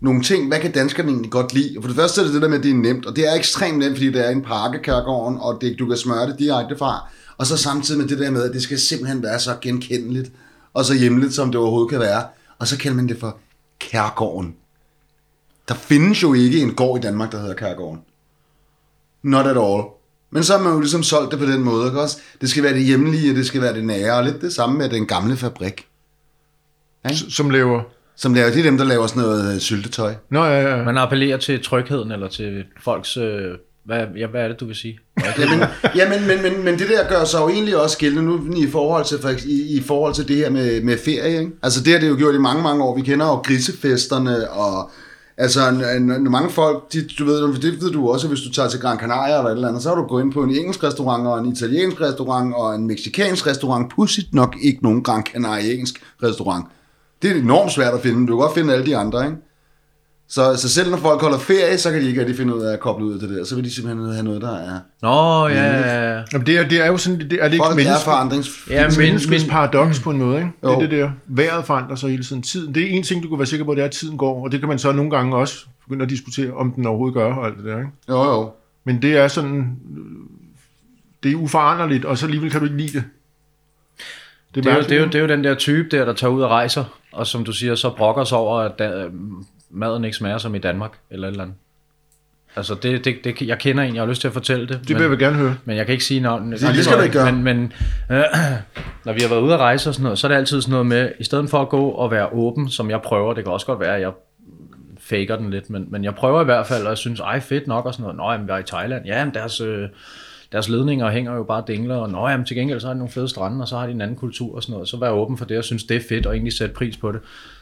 [0.00, 1.74] nogle ting, hvad kan danskerne egentlig godt lide?
[1.76, 3.28] Og for det første er det det der med, at det er nemt, og det
[3.28, 6.38] er ekstremt nemt, fordi det er en pakke kærgården, og det, du kan smøre det
[6.38, 7.08] direkte fra.
[7.36, 10.32] Og så samtidig med det der med, at det skal simpelthen være så genkendeligt,
[10.74, 12.22] og så hjemligt, som det overhovedet kan være.
[12.60, 13.38] Og så kalder man det for
[13.78, 14.56] kærgården.
[15.68, 18.00] Der findes jo ikke en gård i Danmark, der hedder kærgården.
[19.22, 19.82] Not at all.
[20.30, 22.18] Men så har man jo ligesom solgt det på den måde, ikke også?
[22.40, 24.78] Det skal være det hjemlige, og det skal være det nære, og lidt det samme
[24.78, 25.86] med den gamle fabrik.
[27.12, 27.82] S- Som laver...
[28.16, 30.14] Som laver, det er dem, der laver sådan noget øh, syltetøj.
[30.30, 30.84] Nå, ja, ja.
[30.84, 33.16] Man appellerer til trygheden, eller til folks...
[33.16, 34.98] Øh, hvad, ja, hvad er det, du vil sige?
[35.38, 35.64] Jamen,
[35.96, 39.04] jamen men, men, men det der gør sig jo egentlig også gældende nu i forhold
[39.04, 41.38] til, for, i, i forhold til det her med, med ferie.
[41.38, 41.52] Ikke?
[41.62, 42.96] Altså det har det jo gjort i mange, mange år.
[42.96, 44.90] Vi kender jo grisefesterne og
[45.40, 45.70] Altså,
[46.00, 48.98] når mange folk, de, du ved, det ved du også, hvis du tager til Gran
[48.98, 51.38] Canaria eller et eller andet, så har du gået ind på en engelsk restaurant, og
[51.38, 53.92] en italiensk restaurant, og en meksikansk restaurant.
[53.94, 56.66] Pudsigt nok ikke nogen Gran Canariansk restaurant.
[57.22, 59.36] Det er enormt svært at finde, men du kan godt finde alle de andre, ikke?
[60.30, 62.72] Så, så selv når folk holder ferie, så kan de ikke rigtig finde ud af
[62.72, 63.44] at koble ud af det der.
[63.44, 64.78] Så vil de simpelthen have noget, der er...
[65.02, 66.22] Nå, ja, ja, ja.
[66.32, 68.48] Jamen, det, er, det er jo sådan, det er det ikke Folk er menneske, forandrings...
[68.70, 70.50] Ja, men, men, menneskets men, paradoks på en måde, ikke?
[70.62, 70.80] Det er Jo.
[70.80, 71.10] det der.
[71.26, 72.42] Vejret forandrer sig hele tiden.
[72.42, 74.44] Tiden, det er en ting, du kan være sikker på, det er, at tiden går,
[74.44, 77.34] og det kan man så nogle gange også begynde at diskutere, om den overhovedet gør,
[77.34, 77.90] og alt det der, ikke?
[78.08, 78.50] Jo, jo.
[78.84, 79.76] Men det er sådan,
[81.22, 83.04] det er uforanderligt, og så alligevel kan du ikke lide det.
[84.54, 86.30] det, er jo, det, er jo, det er jo den der type der, der tager
[86.30, 89.06] ud og rejser, og som du siger, så brokker sig over, at da,
[89.70, 91.56] maden ikke smager som i Danmark, eller et eller andet.
[92.56, 94.80] Altså, det, det, det, jeg kender en, jeg har lyst til at fortælle det.
[94.88, 95.56] det vil jeg gerne høre.
[95.64, 96.60] Men jeg kan ikke sige navnet.
[96.60, 97.32] det skal du ikke gøre.
[97.32, 97.72] Men, men
[98.10, 98.24] øh,
[99.04, 100.70] når vi har været ude at rejse og sådan noget, så er det altid sådan
[100.70, 103.52] noget med, i stedet for at gå og være åben, som jeg prøver, det kan
[103.52, 104.12] også godt være, at jeg
[104.98, 107.66] faker den lidt, men, men jeg prøver i hvert fald, og jeg synes, ej fedt
[107.66, 108.16] nok og sådan noget.
[108.16, 109.06] Nå, jamen, vi er i Thailand.
[109.06, 109.88] Ja, men deres, øh,
[110.52, 113.12] deres ledninger hænger jo bare dingler, og nå, jamen, til gengæld så har de nogle
[113.12, 114.88] fede strande, og så har de en anden kultur og sådan noget.
[114.88, 117.12] Så vær åben for det, og synes, det er fedt, og egentlig sætte pris på
[117.12, 117.20] det.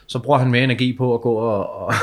[0.09, 1.93] Så bruger han mere energi på at gå og, og,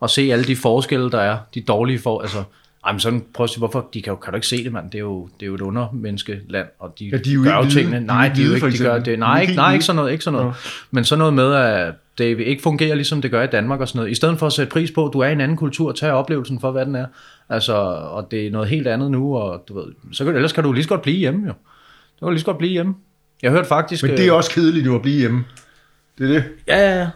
[0.00, 1.38] og se alle de forskelle, der er.
[1.54, 2.42] De dårlige for, altså,
[2.84, 4.72] ej, men sådan, prøv at sige, hvorfor, de kan, jo, kan du ikke se det,
[4.72, 4.90] mand?
[4.90, 7.70] Det er jo, det er jo et undermenneskeland, og de, Ja, de jo gør jo
[7.70, 7.96] tingene.
[7.96, 9.06] De Nej, de, er jo ikke, de gør det.
[9.06, 10.54] De Nej, ikke nej, ikke sådan noget, ikke sådan noget.
[10.90, 13.98] Men sådan noget med, at det ikke fungerer, ligesom det gør i Danmark og sådan
[13.98, 14.10] noget.
[14.10, 16.12] I stedet for at sætte pris på, at du er i en anden kultur, tag
[16.12, 17.06] oplevelsen for, hvad den er.
[17.48, 17.74] Altså,
[18.12, 20.72] og det er noget helt andet nu, og du ved, så kan, ellers kan du
[20.72, 21.52] lige så godt blive hjemme, jo.
[22.20, 22.94] Du kan lige så godt blive hjemme.
[23.42, 24.02] Jeg hørte faktisk...
[24.04, 25.44] Men det er også kedeligt jo at blive hjemme.
[26.18, 26.44] Det er det.
[26.68, 27.08] Ja, ja, ja.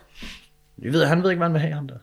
[0.82, 1.94] Jeg ved, han ved ikke, hvad han vil have, ham der.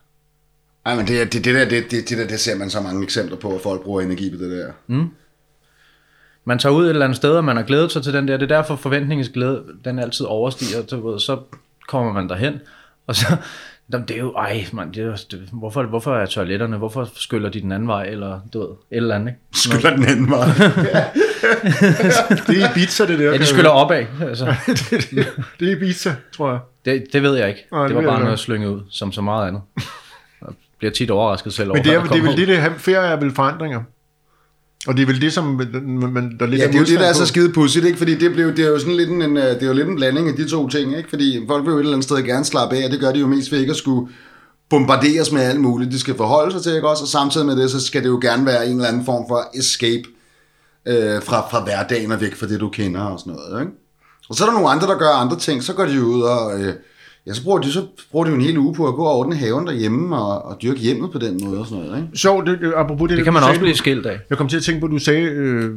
[0.85, 3.03] Ej, men det, det, det, der, det, det, det, der, det ser man så mange
[3.03, 4.71] eksempler på, at folk bruger energi på det der.
[6.45, 8.37] man tager ud et eller andet sted, og man har glædet sig til den der.
[8.37, 10.81] Det er derfor forventningens glæde, den altid overstiger.
[10.81, 11.39] Du ved, så
[11.87, 12.59] kommer man derhen,
[13.07, 13.37] og så,
[13.93, 17.09] Jamen, det er jo, ej, man, det er, jo- det, hvorfor, hvorfor er toiletterne, hvorfor
[17.15, 19.39] skyller de den anden vej, eller du ved, et eller andet, ikke?
[19.53, 20.45] Skyller den anden vej.
[22.47, 23.31] Det er Ibiza, det der.
[23.31, 24.55] Ja, de skyller opad, altså.
[24.67, 25.27] det, det,
[25.59, 26.59] det er Ibiza, tror jeg.
[26.85, 27.65] Det, det ved jeg ikke.
[27.71, 29.61] Nej, det det var bare noget slynget ud, som så meget andet.
[30.41, 32.71] Jeg bliver tit overrasket selv over, Men det er, det er vel det, det her,
[32.77, 33.83] ferie er vel forandringer.
[34.87, 37.05] Og det er vel det, som man, der lidt Ja, det er jo det, der
[37.05, 37.97] er så skide pudsigt, ikke?
[37.97, 39.87] Fordi det, blev, det er jo sådan lidt en, en, øh, det er jo lidt
[39.87, 41.09] en blanding af de to ting, ikke?
[41.09, 43.19] Fordi folk vil jo et eller andet sted gerne slappe af, og det gør de
[43.19, 44.11] jo mest ved ikke at skulle
[44.69, 45.91] bombarderes med alt muligt.
[45.91, 47.03] De skal forholde sig til, ikke også?
[47.03, 49.49] Og samtidig med det, så skal det jo gerne være en eller anden form for
[49.53, 50.03] escape
[50.87, 53.73] øh, fra, fra hverdagen og væk fra det, du kender og sådan noget, ikke?
[54.29, 55.63] Og så er der nogle andre, der gør andre ting.
[55.63, 56.61] Så går de jo ud og...
[56.61, 56.73] Øh,
[57.27, 59.15] ja, så bruger, de, så bruger de jo en hel uge på at gå og
[59.17, 62.17] ordne haven derhjemme og, og dyrke hjemmet på den måde og sådan noget, ikke?
[62.17, 64.19] Sjovt, det, det, apropos det, Det kan man sagde, også blive du- skilt af.
[64.29, 65.75] Jeg kom til at tænke på, at du sagde øh,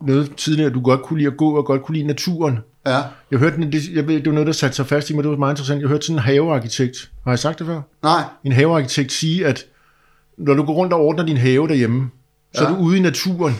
[0.00, 2.58] noget tidligere, at du godt kunne lide at gå og godt kunne lide naturen.
[2.86, 2.98] Ja.
[3.30, 5.24] Jeg hørte, det, jeg ved, det var noget, der satte sig fast i mig.
[5.24, 5.80] Det var meget interessant.
[5.80, 7.10] Jeg hørte sådan en havearkitekt.
[7.24, 7.80] Har jeg sagt det før?
[8.02, 8.22] Nej.
[8.44, 9.64] En havearkitekt sige, at
[10.38, 12.10] når du går rundt og ordner din have derhjemme,
[12.54, 12.74] så er Ja.
[12.76, 13.54] du ude i naturen,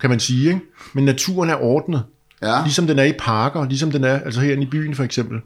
[0.00, 0.46] kan man sige.
[0.48, 0.60] Ikke?
[0.92, 2.02] Men naturen er ordnet.
[2.42, 2.62] Ja.
[2.62, 5.38] Ligesom den er i parker, ligesom den er altså herinde i byen for eksempel.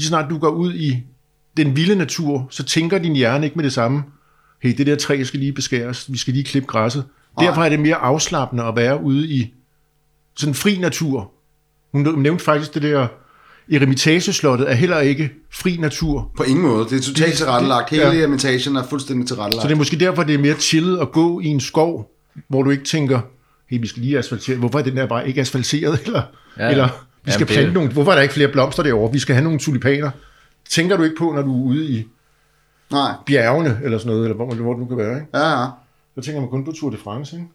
[0.00, 1.02] Lige så snart du går ud i
[1.56, 4.02] den vilde natur, så tænker din hjerne ikke med det samme.
[4.62, 7.04] Hey, det der træ skal lige beskæres, vi skal lige klippe græsset.
[7.40, 9.54] Derfor er det mere afslappende at være ude i
[10.36, 11.30] sådan fri natur.
[11.92, 13.06] Hun nævnte faktisk det der,
[13.72, 16.30] Eremitageslottet er heller ikke fri natur.
[16.36, 16.84] På ingen måde.
[16.84, 17.90] Det er totalt tilrettelagt.
[17.90, 18.24] Hele ja.
[18.24, 19.62] imitationen er fuldstændig tilrettelagt.
[19.62, 22.10] Så det er måske derfor, det er mere chillet at gå i en skov,
[22.48, 23.20] hvor du ikke tænker,
[23.70, 24.56] hey, vi skal lige asfaltere.
[24.56, 26.00] Hvorfor er den der bare ikke asfalteret?
[26.06, 26.22] Eller,
[26.58, 26.70] ja, ja.
[26.70, 26.88] eller
[27.24, 27.92] vi skal Jamen, det- plante nogle...
[27.92, 29.12] Hvorfor er der ikke flere blomster derovre?
[29.12, 30.10] Vi skal have nogle tulipaner.
[30.70, 32.06] Tænker du ikke på, når du er ude i
[32.90, 33.12] Nej.
[33.26, 35.26] bjergene, eller sådan noget, eller hvor, hvor det nu kan være, ikke?
[35.38, 35.66] Ja, ja.
[36.14, 37.48] Så tænker man kun på Tour de France, ikke?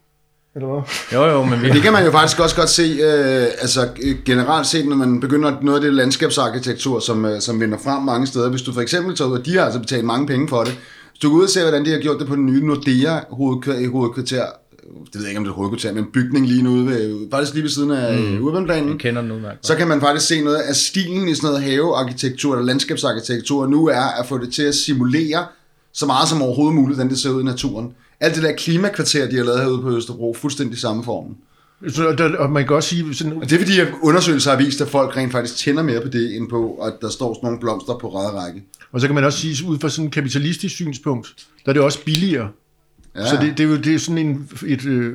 [0.55, 0.81] Eller hvad?
[1.13, 3.89] Jo, jo, men vi, Det kan man jo faktisk også godt se, øh, altså
[4.25, 8.27] generelt set, når man begynder noget af det landskabsarkitektur, som, øh, som vinder frem mange
[8.27, 8.49] steder.
[8.49, 10.73] Hvis du for eksempel tager ud, og de har altså betalt mange penge for det.
[11.11, 13.19] Hvis du går ud og ser, hvordan de har gjort det på den nye Nordea
[13.31, 14.45] hovedkvarter
[14.85, 17.53] det ved jeg ikke, om det er hovedkvarter, men bygning lige nu ude ved, faktisk
[17.53, 18.43] lige ved siden af mm.
[18.43, 18.89] urbanplanen.
[18.89, 19.65] jeg kender den udmærket.
[19.65, 23.87] så kan man faktisk se noget af stilen i sådan noget havearkitektur eller landskabsarkitektur nu
[23.87, 25.45] er at få det til at simulere
[25.93, 27.93] så meget som overhovedet muligt, hvordan det ser ud i naturen.
[28.19, 31.35] Alt det der klimakvarter, de har lavet herude på Østerbro, fuldstændig samme form.
[31.87, 34.57] Så der, og man kan også sige, sådan, Og det er fordi, at undersøgelser har
[34.57, 37.47] vist, at folk rent faktisk tænder mere på det, end på, at der står sådan
[37.47, 38.63] nogle blomster på række række.
[38.91, 41.81] og så kan man også sige, ud fra sådan et kapitalistisk synspunkt, der er det
[41.81, 42.49] også billigere.
[43.15, 43.21] Ja.
[43.21, 43.29] Ja.
[43.29, 45.13] Så det, det, er jo det er sådan en, et, øh,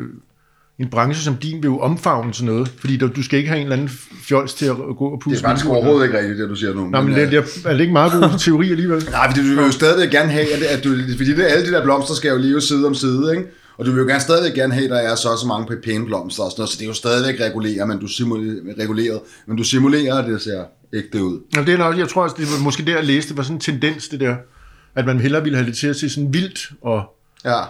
[0.79, 3.61] en branche som din vil jo omfavne sådan noget, fordi der, du skal ikke have
[3.61, 3.91] en eller anden
[4.23, 5.37] fjols til at gå og pusse.
[5.37, 6.87] det er faktisk overhovedet ikke rigtigt, det du siger nu.
[6.89, 9.09] Nej, men øh, det, det er, er det ikke meget god teori alligevel?
[9.11, 11.73] Nej, fordi du vil jo stadigvæk gerne have, at, at du, fordi det, alle de
[11.73, 13.49] der blomster skal jo leve side om side, ikke?
[13.79, 16.07] Og du vil jo gerne stadigvæk gerne have, at der er så så mange pæne
[16.07, 19.57] blomster og sådan noget, så det er jo stadigvæk reguleret, men du simulerer, reguleret, men
[19.57, 21.41] du simulerer, at det ser ægte ud.
[21.55, 23.43] Jamen, det er nok, jeg tror også, det var måske der, jeg læste, det var
[23.43, 24.37] sådan en tendens, det der.
[24.95, 27.03] at man hellere ville have det til at se sådan vildt og...
[27.45, 27.61] Ja.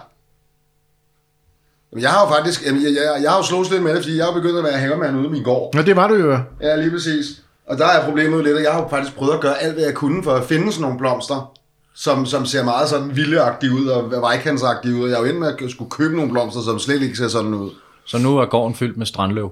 [1.91, 4.03] Jamen, Jeg har jo faktisk, jamen, jeg, jeg, jeg har jo slået lidt med det,
[4.03, 5.75] fordi jeg har begyndt at være havemand ude i min gård.
[5.75, 6.37] Nå, det var du jo.
[6.61, 7.25] Ja, lige præcis.
[7.67, 9.73] Og der er problemet jo lidt, at jeg har jo faktisk prøvet at gøre alt,
[9.73, 11.51] hvad jeg kunne for at finde sådan nogle blomster,
[11.95, 15.03] som, som ser meget sådan vildeagtige ud og vejkantsagtige ud.
[15.03, 17.27] Og jeg er jo endt med at skulle købe nogle blomster, som slet ikke ser
[17.27, 17.69] sådan ud.
[18.05, 19.51] Så nu er gården fyldt med strandløv.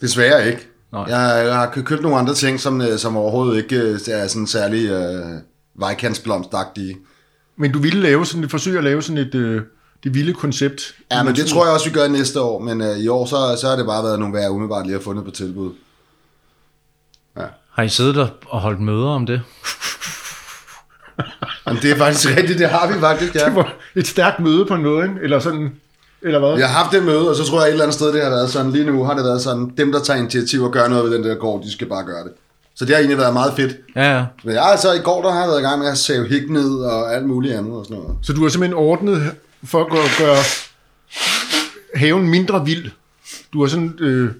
[0.00, 0.68] Desværre ikke.
[0.92, 1.02] Nej.
[1.08, 4.26] Jeg, jeg har kø- købt nogle andre ting, som, øh, som overhovedet ikke øh, er
[4.26, 5.24] sådan særlig øh,
[5.78, 6.96] vejkantsblomstagtige.
[7.58, 9.62] Men du ville lave sådan et forsøg at lave sådan et øh,
[10.04, 10.94] det vilde koncept.
[11.12, 12.58] Ja, men det tror jeg også, vi gør næste år.
[12.58, 15.02] Men øh, i år, så, så har det bare været nogle, jeg umiddelbart lige har
[15.02, 15.72] fundet på tilbud.
[17.76, 19.42] Har I siddet der og holdt møder om det?
[21.66, 23.44] Jamen, det er faktisk rigtigt, det har vi faktisk, ja.
[23.44, 25.72] Det var et stærkt møde på noget, eller sådan,
[26.22, 26.58] eller hvad?
[26.58, 28.30] Jeg har haft det møde, og så tror jeg et eller andet sted, det har
[28.30, 31.04] været sådan, lige nu har det været sådan, dem der tager initiativ og gør noget
[31.04, 32.32] ved den der gård, de skal bare gøre det.
[32.74, 33.76] Så det har egentlig været meget fedt.
[33.96, 34.24] Ja, ja.
[34.44, 36.50] Men jeg altså i går, der har jeg været i gang med at save hik
[36.50, 38.16] ned og alt muligt andet og sådan noget.
[38.22, 39.32] Så du har simpelthen ordnet
[39.64, 40.36] for at gøre, gøre
[41.94, 42.90] haven mindre vild.
[43.52, 44.30] Du har sådan øh,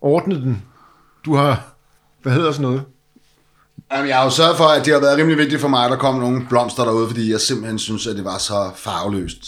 [0.00, 0.62] ordnet den.
[1.24, 1.74] Du har,
[2.22, 2.82] hvad hedder sådan noget?
[3.92, 5.90] Jamen, jeg har jo sørget for, at det har været rimelig vigtigt for mig, at
[5.90, 9.44] der kom nogle blomster derude, fordi jeg simpelthen synes, at det var så farveløst.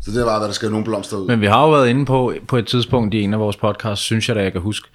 [0.00, 1.26] Så det var, hvad der skal nogle blomster ud.
[1.26, 4.04] Men vi har jo været inde på, på et tidspunkt i en af vores podcasts,
[4.04, 4.88] synes jeg da, jeg kan huske,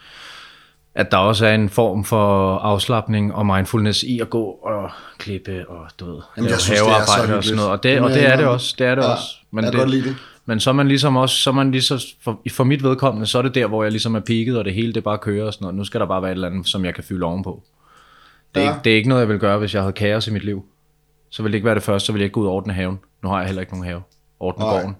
[0.96, 5.70] at der også er en form for afslappning og mindfulness i at gå og klippe
[5.70, 7.72] og du ved, Jamen, jeg synes, så havearbejde og sådan noget.
[7.72, 8.76] Og det, og det er det også.
[8.78, 9.26] Det er det Ja, også.
[9.52, 10.16] Men, jeg det, godt lide det.
[10.46, 13.38] men så er man ligesom også, så er man ligesom, for, for mit vedkommende, så
[13.38, 15.54] er det der, hvor jeg ligesom er peaked, og det hele det bare kører og
[15.54, 15.76] sådan noget.
[15.76, 17.64] Nu skal der bare være et eller andet, som jeg kan fylde ovenpå.
[18.56, 18.72] Det er, Ja.
[18.72, 20.66] ikke, det er ikke noget, jeg vil gøre, hvis jeg havde kaos i mit liv.
[21.30, 22.74] Så ville det ikke være det første, så ville jeg ikke gå ud og ordne
[22.74, 23.00] haven.
[23.24, 24.02] Nu har jeg heller ikke nogen have.
[24.40, 24.74] Ordne Nej.
[24.74, 24.96] gården.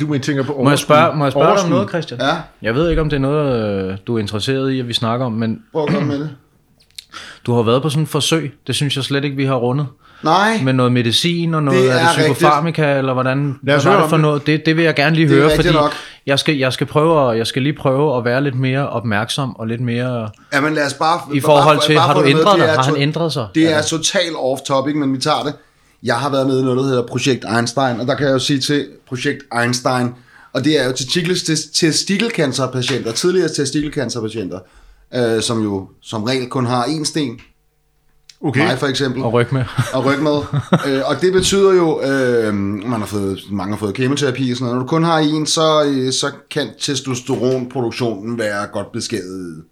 [0.00, 1.70] Du må tænker på Må jeg spørge, må jeg spørge dig om overskud.
[1.70, 2.20] noget, Christian?
[2.20, 4.92] Ja, Jeg ved ikke, om det er noget, øh, du er interesseret i, at vi
[4.92, 6.30] snakker om, men prøv at komme med det.
[7.46, 8.54] du har været på sådan et forsøg.
[8.66, 9.86] Det synes jeg slet ikke, vi har rundet.
[10.22, 13.84] Nej, Med noget medicin og noget, Det er det er psykofarmika, eller hvordan Lad os
[13.84, 14.20] hvad det for det.
[14.20, 14.46] noget?
[14.46, 15.92] Det, det vil jeg gerne lige Det høre, rigtigt fordi nok.
[16.26, 19.56] jeg skal, jeg, skal prøve, at- jeg skal lige prøve at være lidt mere opmærksom
[19.56, 21.20] og lidt mere Jamen lad os bare...
[21.36, 22.74] i forhold bare- til, bare har få du det ændret Det dig?
[22.74, 23.46] Har han ændret sig?
[23.54, 25.54] Det er totalt off-topic, men vi tager det.
[26.02, 28.38] Jeg har været med i noget, der hedder Projekt Einstein, og der kan jeg jo
[28.38, 30.08] sige til Projekt Einstein,
[30.52, 31.26] og det er jo til
[31.74, 34.58] testikelcancerpatienter, tidligere testikelcancerpatienter,
[35.14, 37.40] øh, som jo som regel kun har én sten,
[38.44, 38.66] Okay.
[38.66, 39.64] mig for eksempel, Og ryg med.
[39.94, 40.38] og ryg med.
[40.86, 44.64] øh, og det betyder jo, øh, man har fået, mange har fået kemoterapi og sådan
[44.64, 44.76] noget.
[44.76, 49.62] Når du kun har en, så, øh, så kan testosteronproduktionen være godt beskadiget.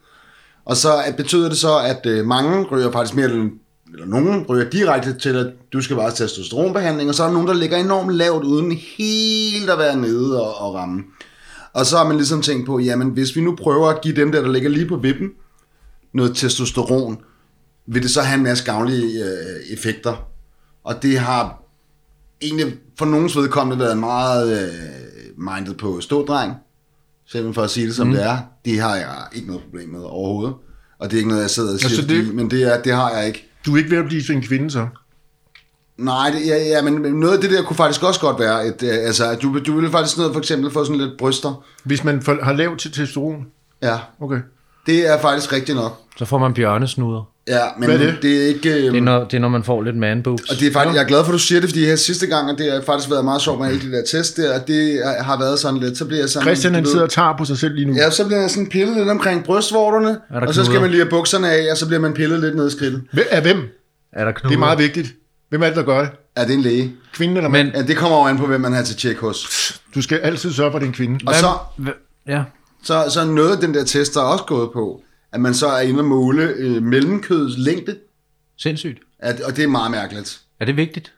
[0.64, 3.28] Og så at betyder det så, at øh, mange ryger faktisk mere,
[3.92, 7.48] eller nogen ryger direkte til, at du skal bare testosteronbehandling, og så er der nogen,
[7.48, 11.02] der ligger enormt lavt, uden helt at være nede og, og ramme.
[11.72, 14.32] Og så har man ligesom tænkt på, jamen hvis vi nu prøver at give dem
[14.32, 15.28] der, der ligger lige på vippen,
[16.14, 17.18] noget testosteron,
[17.86, 20.26] vil det så have en masse gavnlige øh, effekter.
[20.84, 21.62] Og det har
[22.42, 24.68] egentlig for nogens vedkommende været meget øh,
[25.36, 26.52] mindet på stådreng.
[27.26, 28.12] Simpelthen for at sige det som mm.
[28.12, 28.38] det er.
[28.64, 30.54] Det har jeg ikke noget problem med overhovedet.
[30.98, 32.34] Og det er ikke noget, jeg sidder og siger, Altså, altså, det- det...
[32.34, 33.49] men det, er, det har jeg ikke.
[33.66, 34.86] Du er ikke ved at blive til en kvinde, så?
[35.96, 38.82] Nej, det, ja, ja, men noget af det der kunne faktisk også godt være, et,
[38.82, 41.64] øh, altså, at du, du ville faktisk noget, for eksempel få sådan lidt bryster.
[41.84, 43.46] Hvis man får- har lavt til testosteron?
[43.82, 44.40] Ja, Okay.
[44.86, 46.00] Det er faktisk rigtigt nok.
[46.18, 47.28] Så får man bjørnesnuder.
[47.48, 48.18] Ja, men Hvad er det?
[48.22, 48.70] det er ikke...
[48.70, 50.50] Øh, Det er, når, det er, når man får lidt man boobs.
[50.50, 52.26] Og det er faktisk, jeg er glad for, at du siger det, fordi her sidste
[52.26, 54.68] gang, og det har faktisk været meget sjovt med alle de der test der, og
[54.68, 56.46] det har været sådan lidt, så bliver jeg sådan...
[56.46, 57.94] Christian, han ved- sidder og tager på sig selv lige nu.
[57.96, 61.00] Ja, så bliver jeg sådan pillet lidt omkring brystvorterne, Er og så skal man lige
[61.00, 63.02] have bukserne af, og så bliver man pillet lidt ned i skridtet.
[63.12, 63.62] Hvem- Af hvem?
[64.12, 64.48] er der knuder?
[64.48, 65.14] Det er meget vigtigt.
[65.48, 66.10] Hvem er det, der gør det?
[66.36, 66.92] Er det en læge?
[67.14, 67.66] Kvinden eller mand?
[67.66, 69.48] Men, Ja, det kommer jo an på, hvem man har til tjek hos.
[69.94, 71.18] Du skal altid sørge for, at det er en kvinde.
[71.26, 71.46] Og så,
[72.28, 72.42] ja.
[72.82, 75.02] Så, så er noget af den der test, der er også gået på,
[75.32, 77.96] at man så er inde og måle øh, mellemkødets længde,
[78.58, 78.98] Sindssygt.
[79.18, 80.40] at, og det er meget mærkeligt.
[80.60, 81.12] Er det vigtigt?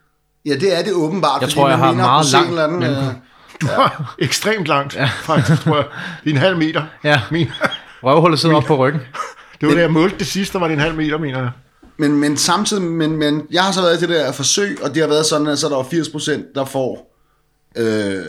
[0.45, 3.13] Ja, det er det åbenbart, Jeg tror, jeg har meget langt eller anden, øh,
[3.61, 5.85] Du har ekstremt langt, faktisk, tror jeg.
[6.23, 6.83] Det er en halv meter.
[7.03, 7.21] Ja.
[7.31, 7.47] Min,
[8.03, 9.01] Røvhullet sidder op på ryggen.
[9.61, 11.51] det var da jeg målte det sidste, der var det en halv meter, mener jeg.
[11.97, 15.01] Men, men samtidig, men, men jeg har så været i det der forsøg, og det
[15.01, 17.15] har været sådan, at så er der var 80%, der får
[17.75, 18.25] øh,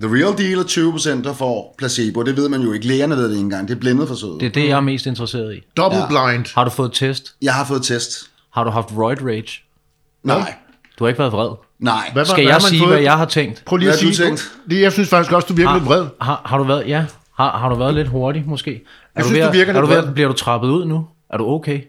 [0.00, 2.22] the real deal, og 20% der får placebo.
[2.22, 2.86] Det ved man jo ikke.
[2.86, 3.68] Lægerne ved det ikke engang.
[3.68, 4.40] Det er blindet forsøget.
[4.40, 5.60] Det er det, jeg er mest interesseret i.
[5.76, 6.06] Double Ja.
[6.08, 6.54] blind.
[6.54, 7.34] Har du fået test?
[7.42, 8.10] Jeg har fået test.
[8.52, 9.62] Har du haft roid rage?
[10.22, 10.54] Nej.
[10.98, 11.48] Du har ikke været vred.
[11.78, 12.10] Nej.
[12.12, 12.90] Hvad, Skal hvad jeg har sige, fået?
[12.92, 13.62] hvad jeg har tænkt?
[13.66, 14.26] Prøv lige Hvad at har du sige.
[14.26, 14.52] tænkt?
[14.70, 16.06] Det, jeg synes faktisk også, du virker lidt vred.
[16.20, 17.04] Har, har du været, ja,
[17.36, 18.70] har, har du været lidt hurtig måske?
[18.74, 18.78] Er
[19.16, 20.08] Jeg du synes, ved, du virker er du lidt ved, vred.
[20.08, 21.06] at- Bliver du trappet ud nu?
[21.30, 21.80] Er du okay?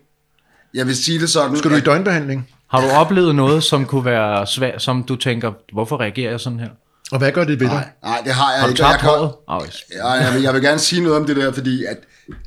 [0.74, 1.58] Jeg vil sige det sådan.
[1.58, 2.50] Skal du i døgnbehandling?
[2.68, 6.60] Har du oplevet noget, som kunne være svært, som du tænker, hvorfor reagerer jeg sådan
[6.60, 6.70] her?
[7.12, 7.76] Og hvad gør det ved dig?
[7.76, 8.86] Nej, nej, det har jeg Har du ikke.
[8.86, 9.98] jeg, kan-.
[9.98, 11.98] Ja, jeg, vil, jeg vil gerne sige noget om det der, fordi at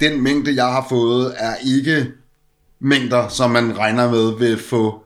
[0.00, 2.06] den mængde, jeg har fået, er ikke
[2.80, 5.02] mængder, som man regner med vil få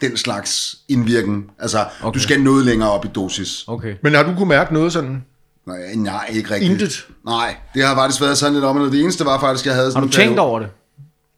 [0.00, 1.44] den slags indvirken.
[1.58, 2.14] Altså, okay.
[2.14, 3.64] Du skal noget længere op i dosis.
[3.66, 3.94] Okay.
[4.02, 5.24] Men har du kunne mærke noget sådan?
[5.66, 6.72] Nej, nej ikke rigtigt.
[6.72, 7.06] Intet?
[7.26, 9.74] Nej, det har faktisk været sådan lidt om, og det eneste var faktisk, at jeg
[9.74, 10.68] havde Har sådan du en tænkt periode- over det?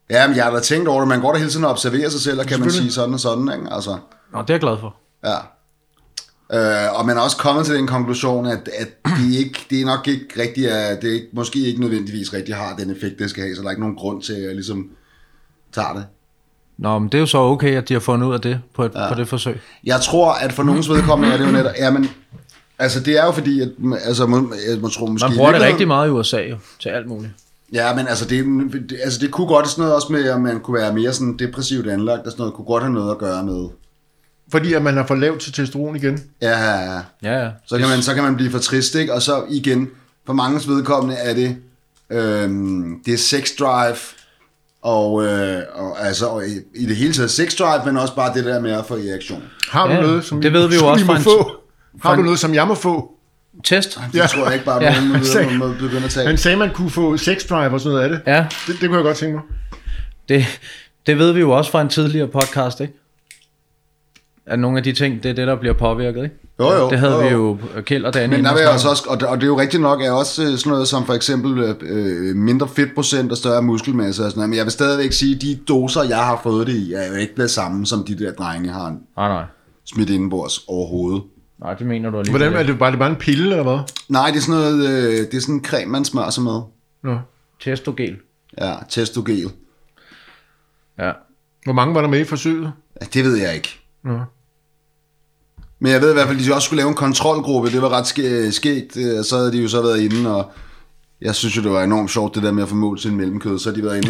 [0.09, 1.07] Ja, men jeg har da tænkt over det.
[1.07, 3.19] Man går da hele tiden og observerer sig selv, og kan man sige sådan og
[3.19, 3.73] sådan, ikke?
[3.73, 3.97] Altså,
[4.33, 4.95] Nå, det er jeg glad for.
[5.25, 5.35] ja.
[6.53, 9.85] Øh, og man er også kommet til den konklusion, at, at det, ikke, det er
[9.85, 13.43] nok ikke rigtigt, at det ikke, måske ikke nødvendigvis rigtig har den effekt, det skal
[13.43, 14.87] have, så der er ikke nogen grund til, at jeg ligesom
[15.73, 16.05] tager det.
[16.77, 18.83] Nå, men det er jo så okay, at de har fundet ud af det på,
[18.85, 19.09] et, ja.
[19.13, 19.59] på det forsøg.
[19.83, 22.09] Jeg tror, at for nogens vedkommende er det jo netop, ja, men,
[22.79, 23.69] altså det er jo fordi, at,
[24.03, 25.27] altså, man, jeg må tro måske...
[25.27, 27.31] Man bruger det rigtig meget i USA jo, til alt muligt.
[27.73, 28.45] Ja, men altså det,
[28.89, 31.37] det- altså det kunne godt sådan noget også med, at man kunne være mere sådan
[31.37, 33.67] depressivt anlagt og sådan noget, kunne godt have noget at gøre med.
[34.51, 36.23] Fordi at man har for lavt til testosteron igen?
[36.41, 37.01] Ja, ja, ja.
[37.23, 37.49] Ja, ja.
[37.67, 39.13] Så kan, man, så kan man blive for trist, ikke?
[39.13, 39.89] Og så igen,
[40.25, 41.57] for manges vedkommende er det,
[42.09, 43.95] øhm, det er sex drive,
[44.81, 48.33] og, øh, og altså og i, i det hele taget sex drive, men også bare
[48.33, 49.43] det der med at få erektion.
[49.71, 51.23] Har du Ja, noget, som, det ved vi jo som også I må fra en-
[51.23, 51.51] få?
[52.03, 53.11] Har du noget, som jeg må få?
[53.63, 53.99] Test?
[54.13, 54.27] Det ja.
[54.27, 54.89] tror jeg ikke bare, Ja.
[54.93, 54.95] ja.
[54.99, 56.27] nogen Han sagde- må, må begynde at tage.
[56.27, 58.21] Han sagde, man kunne få sex drive og sådan noget af det.
[58.27, 59.43] Ja, Det, det kunne jeg godt tænke mig.
[60.29, 60.45] det,
[61.05, 62.93] det ved vi jo også fra en tidligere podcast, ikke?
[64.49, 66.35] At nogle af de ting, det er det, der bliver påvirket, ikke?
[66.59, 67.57] Jo, jo, Det havde jo, vi jo.
[67.75, 68.35] jo Kjeld og Danny.
[68.35, 69.81] Men der vil og jeg snakke også, også og, det, og det er jo rigtigt
[69.81, 74.23] nok, er også øh, sådan noget som for eksempel øh, mindre fedtprocent og større muskelmasse
[74.23, 76.73] og sådan noget, men jeg vil stadigvæk sige, at de doser, jeg har fået det
[76.73, 78.89] i, er jo ikke det samme, som de der drenge har.
[78.89, 79.43] Nej, nej.
[79.85, 81.23] smidt indenbords overhovedet.
[81.59, 82.41] Nej, det mener du alligevel.
[82.41, 83.79] Hvordan er det bare, det bare en pille, eller hvad?
[84.09, 86.61] Nej, det er sådan noget, øh, det er sådan en creme, man smører sig med.
[87.03, 87.17] Nå.
[87.61, 88.17] Testogel.
[88.61, 89.51] Ja, testogel.
[90.99, 91.11] Ja.
[91.63, 92.71] Hvor mange var der med i forsøget?
[93.01, 93.79] Ja, det ved jeg ikke.
[94.03, 94.19] Nå.
[95.81, 97.71] Men jeg ved i hvert fald, at de også skulle lave en kontrolgruppe.
[97.71, 98.97] Det var ret sk- skægt.
[98.97, 100.51] Øh, Så havde de jo så været inde, og
[101.21, 103.17] jeg synes jo, det var enormt sjovt, det der med at få mål til en
[103.17, 103.59] mellemkød.
[103.59, 104.09] Så har de været inde,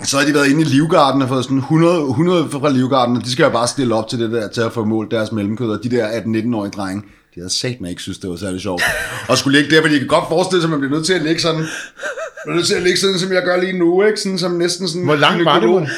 [0.00, 3.16] og så har de været inde i Livgarden og fået sådan 100, 100 fra Livgarden,
[3.16, 5.32] og de skal jo bare stille op til det der, til at få målt deres
[5.32, 5.70] mellemkød.
[5.70, 7.02] Og de der 18-19-årige drenge,
[7.34, 8.82] de havde sagt mig ikke synes, det var særlig sjovt.
[9.28, 11.12] Og skulle ligge der, fordi de kan godt forestille sig, at man bliver nødt til
[11.12, 11.66] at ligge sådan, man
[12.44, 14.20] bliver nødt til at ligge sådan, som jeg gør lige nu, ikke?
[14.20, 15.04] Sådan, som næsten sådan...
[15.04, 15.88] Hvor langt var det?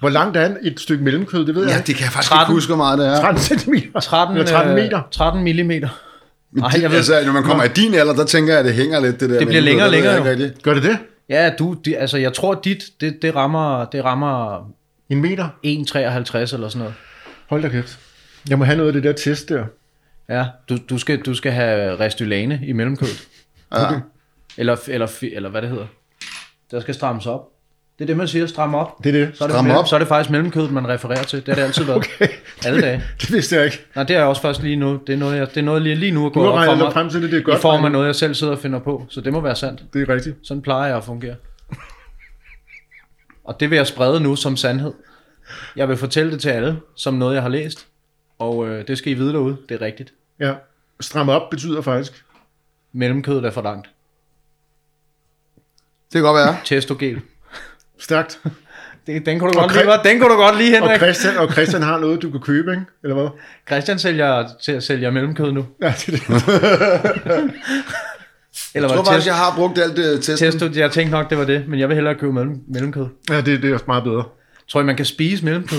[0.00, 1.46] Hvor langt er et stykke mellemkød?
[1.46, 1.86] Det ved jeg Ja, ikke.
[1.86, 2.44] det kan jeg faktisk 13.
[2.52, 3.20] ikke huske, hvor meget det er.
[3.20, 3.74] 13 cm.
[4.02, 5.02] 13, Eller 13 øh, meter.
[5.10, 5.88] 13 millimeter.
[6.52, 8.58] Men Ej, din, jeg ved- altså, når man kommer i din alder, der tænker jeg,
[8.60, 9.38] at det hænger lidt, det der.
[9.38, 10.30] Det bliver længere og jeg længere, jo.
[10.30, 10.62] rigtigt.
[10.62, 10.98] Gør det det?
[11.28, 14.58] Ja, du, de, altså jeg tror dit, det, det rammer, det rammer
[15.08, 15.44] En meter?
[15.44, 15.64] 1,53
[16.54, 16.94] eller sådan noget.
[17.48, 17.98] Hold da kæft.
[18.48, 19.64] Jeg må have noget af det der test der.
[20.28, 23.28] Ja, du, du, skal, du skal have Restylane i mellemkødet.
[23.74, 23.86] Ja.
[24.56, 25.86] Eller, eller, eller hvad det hedder.
[26.70, 27.42] Der skal strammes op.
[27.98, 29.04] Det er det, man siger, stramme op.
[29.04, 29.36] Det er det.
[29.36, 29.88] Så er det, Stram mellem, op.
[29.88, 31.38] så er det faktisk mellemkødet, man refererer til.
[31.38, 31.96] Det har det altid været.
[31.98, 32.28] Okay.
[32.66, 33.02] Alle dage.
[33.20, 33.84] Det vidste jeg ikke.
[33.94, 35.00] Nej, det er jeg også først lige nu.
[35.06, 37.10] Det er noget, jeg, det er noget lige, lige nu at gå op for frem
[37.10, 37.58] til det, det er godt.
[37.58, 39.06] I form af noget, jeg selv sidder og finder på.
[39.08, 39.84] Så det må være sandt.
[39.92, 40.36] Det er rigtigt.
[40.42, 41.34] Sådan plejer jeg at fungere.
[43.44, 44.92] Og det vil jeg sprede nu som sandhed.
[45.76, 47.86] Jeg vil fortælle det til alle, som noget, jeg har læst.
[48.38, 49.56] Og øh, det skal I vide derude.
[49.68, 50.12] Det er rigtigt.
[50.40, 50.54] Ja.
[51.00, 52.24] Stramme op betyder faktisk.
[52.92, 53.86] Mellemkødet er for langt.
[56.12, 56.56] Det kan godt være.
[56.64, 57.20] Testogel.
[58.00, 58.40] Stærkt.
[59.06, 60.08] Det, den, kunne du Og godt lide, Chri- hva'?
[60.08, 60.98] den kunne du godt lide, Og Henrik.
[61.00, 62.82] Christian, og Christian har noget, du kan købe, ikke?
[63.02, 63.28] Eller hvad?
[63.68, 65.66] Christian sælger, til- sælger mellemkød nu.
[65.82, 66.24] Ja, det er det.
[68.74, 70.52] Eller Jeg tror faktisk, jeg har brugt alt det testen.
[70.52, 70.70] testo?
[70.74, 71.64] Jeg tænkte nok, det var det.
[71.68, 73.06] Men jeg vil hellere købe mellem, mellemkød.
[73.30, 74.24] Ja, det, det er også meget bedre.
[74.68, 75.78] Tror I, man kan spise mellemkød?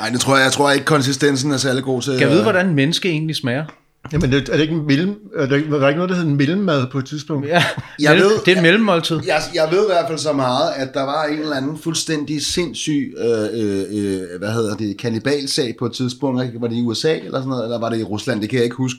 [0.00, 2.12] Nej, det tror jeg, jeg tror ikke, konsistensen er særlig god til.
[2.12, 3.64] Kan jeg vide, hvordan en menneske egentlig smager?
[4.12, 5.14] Jamen, det, er det ikke en mellem...
[5.36, 7.48] Er der, ikke- var der ikke noget, der hedder en mellemmad på et tidspunkt?
[7.48, 7.64] Ja,
[8.00, 9.20] Jeg ved- det er et mellemmåltid.
[9.26, 12.46] Jeg, jeg ved i hvert fald så meget, at der var en eller anden fuldstændig
[12.46, 16.44] sindssyg, øh, øh, øh, hvad hedder det, kanibalsag på et tidspunkt.
[16.44, 16.60] Ikke?
[16.60, 18.40] Var det i USA eller sådan noget, eller var det i Rusland?
[18.40, 18.98] Det kan jeg ikke huske.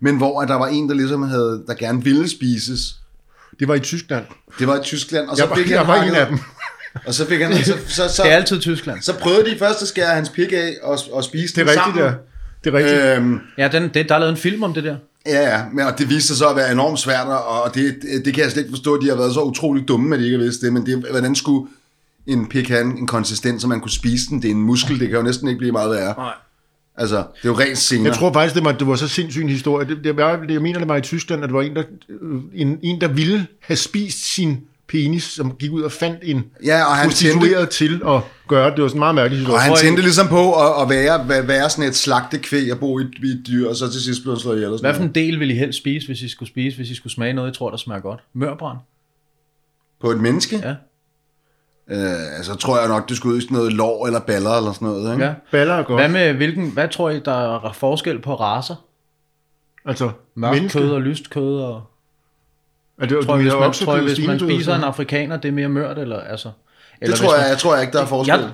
[0.00, 2.94] Men hvor at der var en, der ligesom havde, der gerne ville spises.
[3.60, 4.24] Det var i Tyskland.
[4.58, 6.38] Det var i Tyskland, og så Jeg fik jeg han var en af dem.
[7.06, 9.02] Og så fik han, så, så, så, Det er altid Tyskland.
[9.02, 11.68] så prøvede de først at skære hans pik af og, og spise Det er den
[11.70, 12.04] rigtigt, sammen.
[12.04, 12.12] ja.
[12.64, 13.00] Det er rigtigt.
[13.02, 14.96] Øhm, Ja, den, det, der er lavet en film om det der.
[15.26, 18.34] Ja, ja, men og det viste sig så at være enormt svært, og det, det,
[18.34, 20.38] kan jeg slet ikke forstå, at de har været så utroligt dumme, at de ikke
[20.38, 21.68] har vidst det, men det, hvordan skulle
[22.26, 24.42] en have en en konsistens, så man kunne spise den?
[24.42, 26.14] Det er en muskel, det kan jo næsten ikke blive meget værre.
[26.18, 26.32] Nej.
[26.96, 28.06] Altså, det er jo rent senere.
[28.06, 29.88] Jeg tror faktisk, det var, det var så sindssyg en historie.
[29.88, 31.82] Det, det, var, det, jeg mener, det var i Tyskland, at der var en der,
[32.54, 34.58] en, en, der ville have spist sin
[34.92, 38.76] penis, som gik ud og fandt en Ja, og han tændte, til at gøre det.
[38.76, 39.56] Det var sådan en meget mærkelig historie.
[39.56, 42.98] og han tændte ligesom på at, at være, være, være sådan et slagtekvæg og bo
[42.98, 44.78] i, et- i et dyr, og så til sidst blev han slået ihjel.
[44.80, 47.12] Hvad for en del vil I helst spise, hvis I skulle spise, hvis I skulle
[47.12, 48.20] smage noget, I tror, der smager godt?
[48.34, 48.78] Mørbrand?
[50.00, 50.56] På et menneske?
[50.56, 50.74] Ja.
[51.90, 54.72] Øh, altså, tror jeg nok, det skulle ud i sådan noget lår eller baller eller
[54.72, 55.24] sådan noget, ikke?
[55.24, 55.34] ja.
[55.50, 56.00] Baller er godt.
[56.00, 58.74] Hvad med hvilken, hvad tror I, der er forskel på raser?
[59.84, 60.78] Altså, Mørkt menneske.
[60.78, 61.82] kød og lyst kød og...
[63.00, 65.52] Er det, Tror jeg, hvis man, tror jeg, hvis man spiser en afrikaner, det er
[65.52, 66.48] mere mørt, eller altså...
[66.48, 66.54] Det
[67.00, 68.40] Eller tror hvis jeg, man- jeg tror jeg ikke, der er forskel.
[68.40, 68.50] Jeg,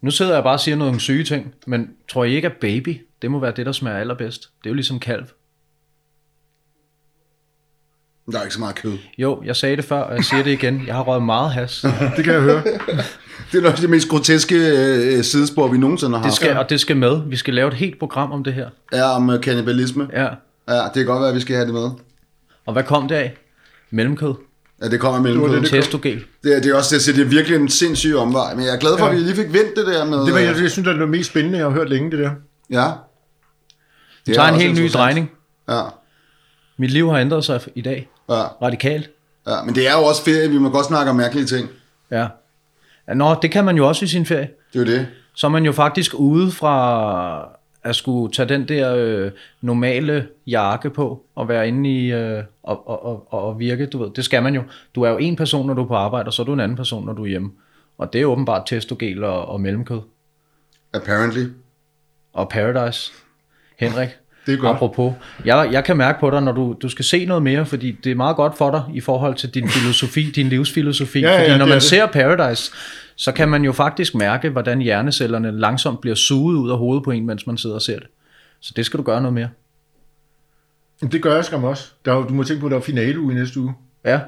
[0.00, 3.00] nu sidder jeg bare og siger nogle syge ting, men tror I ikke, at baby,
[3.22, 4.40] det må være det, der smager allerbedst?
[4.42, 5.24] Det er jo ligesom kalv.
[8.32, 8.98] Der er ikke så meget kød.
[9.18, 10.86] Jo, jeg sagde det før, og jeg siger det igen.
[10.86, 11.84] Jeg har røget meget has.
[12.16, 12.62] Det kan jeg høre.
[13.52, 16.80] Det er nok det mest groteske øh, sidespor, vi nogensinde har Det skal, og det
[16.80, 17.20] skal med.
[17.26, 18.68] Vi skal lave et helt program om det her.
[18.92, 20.08] Er om øh, kannibalisme.
[20.12, 20.28] Ja.
[20.68, 21.90] Ja, det kan godt være, at vi skal have det med.
[22.66, 23.34] Og hvad kom det af?
[23.90, 24.34] Mellemkød.
[24.82, 26.24] Ja, det kommer mellem Det det, det, det- Testogel.
[26.44, 28.54] det, er, det er også det, det er virkelig en sindssyg omvej.
[28.54, 29.10] Men jeg er glad for, Ja.
[29.12, 30.18] at vi lige fik vendt det der med...
[30.26, 32.10] Det var, jeg, øh, jeg synes, det er det mest spændende, jeg har hørt længe,
[32.10, 32.30] det der.
[32.70, 32.90] Ja.
[34.26, 35.30] Det tager en helt ny drejning.
[35.68, 35.80] Ja,
[36.78, 38.08] Mit liv har ændret sig i dag.
[38.28, 39.10] ja, Radikalt.
[39.46, 39.62] ja.
[39.62, 40.48] Men det er jo også ferie.
[40.50, 41.68] Vi må godt snakke om mærkelige ting.
[42.10, 42.26] Ja.
[43.08, 44.48] Ja, Nå, det kan man jo også i sin ferie.
[44.72, 45.06] Det er jo det.
[45.34, 47.48] Så er man jo faktisk ude fra
[47.86, 49.30] at skulle tage den der øh,
[49.60, 54.10] normale jakke på og være inde i øh, og, og, og, og virke, du ved,
[54.16, 54.62] det skal man jo.
[54.94, 56.60] Du er jo en person, når du er på arbejde, og så er du en
[56.60, 57.50] anden person, når du er hjemme.
[57.98, 60.00] Og det er åbenbart testogel og, og mellemkød.
[60.92, 61.44] Apparently.
[62.32, 63.12] Og Paradise.
[63.78, 64.08] Henrik,
[64.46, 64.76] Det er godt.
[64.76, 65.12] apropos.
[65.44, 68.12] Jeg, jeg kan mærke på dig, når du, du skal se noget mere, fordi det
[68.12, 71.20] er meget godt for dig i forhold til din filosofi, din livsfilosofi.
[71.20, 71.82] Ja, ja, fordi når man det.
[71.82, 72.72] ser Paradise,
[73.16, 77.10] så kan man jo faktisk mærke, hvordan hjernecellerne langsomt bliver suget ud af hovedet på
[77.10, 78.08] en, mens man sidder og ser det.
[78.60, 79.48] Så det skal du gøre noget mere.
[81.00, 81.92] Det gør jeg skam også.
[82.04, 83.74] Der er, du må tænke på, at der er finale uge i næste uge.
[84.04, 84.20] Ja.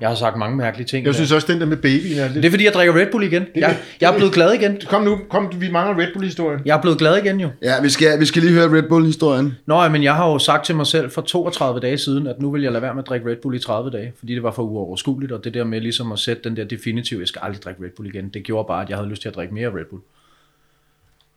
[0.00, 1.06] Jeg har sagt mange mærkelige ting.
[1.06, 2.34] Jeg synes også, den der med babyen er lidt...
[2.34, 3.46] det er fordi, jeg drikker Red Bull igen.
[3.54, 4.80] Jeg, jeg er blevet glad igen.
[4.88, 6.60] Kom nu, kom, vi mangler Red Bull-historien.
[6.64, 7.48] Jeg er blevet glad igen jo.
[7.62, 9.54] Ja, vi skal, vi skal lige høre Red Bull-historien.
[9.66, 12.40] Nå, ja, men jeg har jo sagt til mig selv for 32 dage siden, at
[12.40, 14.42] nu vil jeg lade være med at drikke Red Bull i 30 dage, fordi det
[14.42, 17.40] var for uoverskueligt, og det der med ligesom at sætte den der definitiv, jeg skal
[17.44, 19.54] aldrig drikke Red Bull igen, det gjorde bare, at jeg havde lyst til at drikke
[19.54, 20.02] mere Red Bull.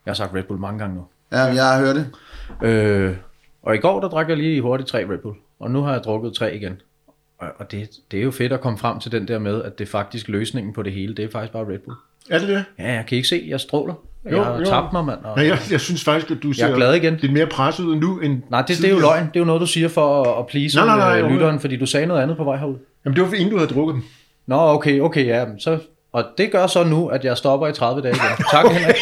[0.06, 1.06] Jeg har sagt Red Bull mange gange nu.
[1.32, 2.08] Ja, jeg har hørt det.
[2.68, 3.16] Øh,
[3.64, 6.02] og i går, der drak jeg lige hurtigt tre Red Bull, og nu har jeg
[6.04, 6.82] drukket tre igen.
[7.40, 9.80] Og, og det, det er jo fedt at komme frem til den der med, at
[9.80, 11.98] det er faktisk løsningen på det hele, det er faktisk bare Red Bull.
[12.30, 12.64] Er det det?
[12.80, 13.94] Ja, jeg kan ikke se, jeg stråler.
[14.32, 14.66] Jo, jeg har jo.
[14.66, 15.20] tabt mig, mand.
[15.24, 17.16] Og, Nej, jeg, jeg synes faktisk, at du ser glad igen.
[17.16, 19.26] lidt mere presset ud nu end Nej, det, det er jo løgn.
[19.26, 21.34] Det er jo noget, du siger for at, at please Nej, nej, nej, øh, overhovedet.
[21.34, 22.76] lytteren, fordi du sagde noget andet på vej herud.
[23.06, 24.04] Jamen, det var inden du havde drukket dem.
[24.48, 25.46] Nå, okay, okay, ja.
[25.60, 25.80] Så,
[26.12, 28.46] og det gør så nu, at jeg stopper i 30 dage igen.
[28.52, 28.96] Tak, Henrik.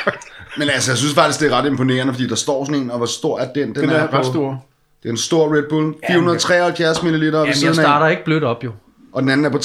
[0.58, 2.96] Men altså, jeg synes faktisk, det er ret imponerende, fordi der står sådan en, og
[2.96, 3.74] hvor stor er den?
[3.74, 4.64] Den, Den er på, ret stor.
[5.02, 5.94] Det er en stor Red Bull.
[6.06, 8.10] 473 ml ved Jamen, jeg siden starter af.
[8.10, 8.72] ikke blødt op, jo.
[9.12, 9.58] Og den anden er på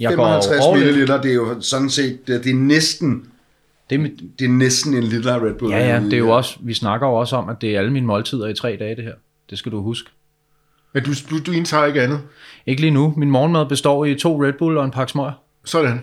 [0.00, 1.00] Jeg går 355 all in.
[1.00, 1.06] ml.
[1.22, 3.24] Det er jo sådan set, det, det er næsten,
[3.90, 5.72] Det er, mit, det er næsten en liter Red Bull.
[5.72, 7.92] ja, ja, det er jo også, vi snakker jo også om, at det er alle
[7.92, 9.12] mine måltider i tre dage, det her.
[9.50, 10.10] Det skal du huske.
[10.94, 12.20] Men du, du, du indtager ikke andet.
[12.66, 13.14] Ikke lige nu.
[13.16, 15.30] Min morgenmad består i to Red Bull og en pakke smør.
[15.64, 16.02] Sådan.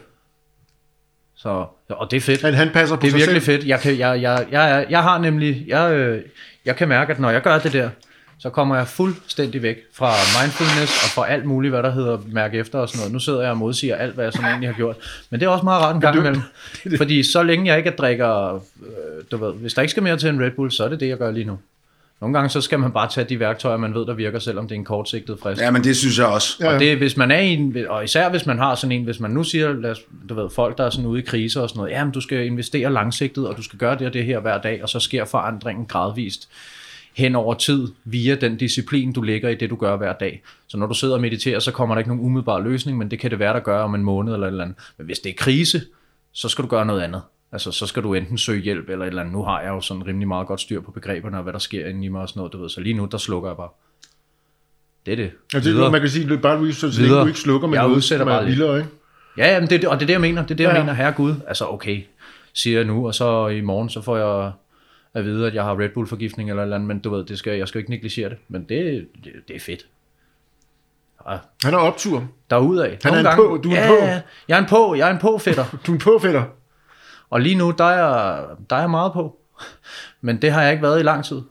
[1.35, 2.41] Så, og det er fedt.
[2.41, 3.57] Han, han passer på Det er sig virkelig selv.
[3.59, 3.67] fedt.
[3.67, 6.21] Jeg, kan, jeg, jeg, jeg, jeg, jeg har nemlig, jeg, øh,
[6.65, 7.89] jeg kan mærke, at når jeg gør det der,
[8.39, 12.57] så kommer jeg fuldstændig væk fra mindfulness og fra alt muligt, hvad der hedder mærke
[12.57, 13.13] efter og sådan noget.
[13.13, 14.95] Nu sidder jeg og modsiger alt, hvad jeg sådan egentlig har gjort.
[15.29, 16.41] Men det er også meget rart en gang imellem.
[17.01, 18.59] Fordi så længe jeg ikke drikker, øh,
[19.31, 21.07] du ved, hvis der ikke skal mere til en Red Bull, så er det det,
[21.07, 21.57] jeg gør lige nu.
[22.23, 24.75] Nogle gange så skal man bare tage de værktøjer, man ved, der virker, selvom det
[24.75, 25.61] er en kortsigtet frist.
[25.61, 26.57] Ja, men det synes jeg også.
[26.59, 26.73] Ja.
[26.73, 29.19] Og det, hvis man er i en, og især hvis man har sådan en, hvis
[29.19, 31.69] man nu siger, lad os, du ved, folk der er sådan ude i kriser og
[31.69, 34.39] sådan noget, jamen du skal investere langsigtet, og du skal gøre det og det her
[34.39, 36.49] hver dag, og så sker forandringen gradvist
[37.15, 40.41] hen over tid via den disciplin, du lægger i det, du gør hver dag.
[40.67, 43.19] Så når du sidder og mediterer, så kommer der ikke nogen umiddelbar løsning, men det
[43.19, 44.77] kan det være, der gør om en måned eller et eller andet.
[44.97, 45.81] Men hvis det er krise,
[46.31, 47.21] så skal du gøre noget andet.
[47.51, 49.33] Altså, så skal du enten søge hjælp eller et eller andet.
[49.33, 51.87] Nu har jeg jo sådan rimelig meget godt styr på begreberne og hvad der sker
[51.87, 52.69] inde i mig og sådan noget, du ved.
[52.69, 53.69] Så lige nu, der slukker jeg bare.
[55.05, 55.31] Det er det.
[55.53, 55.91] Altså, Videre.
[55.91, 57.21] man kan sige, er bare længe Videre.
[57.21, 58.89] du ikke slukker med Jeg noget, udsætter er bare vildere, ikke?
[59.37, 60.41] Ja, jamen det, og det er det, jeg mener.
[60.41, 60.93] Det er det, jeg Ja, mener.
[60.93, 62.03] Herre Gud, altså okay,
[62.53, 64.51] siger jeg nu, og så i morgen, så får jeg
[65.13, 67.57] at vide, at jeg har Red Bull-forgiftning eller eller andet, men du ved, det skal,
[67.57, 68.37] jeg skal ikke negligere det.
[68.47, 69.85] Men det, det, det er fedt.
[71.17, 72.27] Og Han er optur.
[72.49, 72.97] derudad.
[73.03, 73.93] Han er en gange- på, du er en ja, på.
[74.05, 75.65] ja, Jeg er en på, jeg er en på-fætter.
[75.87, 76.43] Du er en påfætter.
[77.29, 79.37] og lige nu, der er, der er meget på.
[80.21, 81.41] Men det har jeg ikke været i lang tid.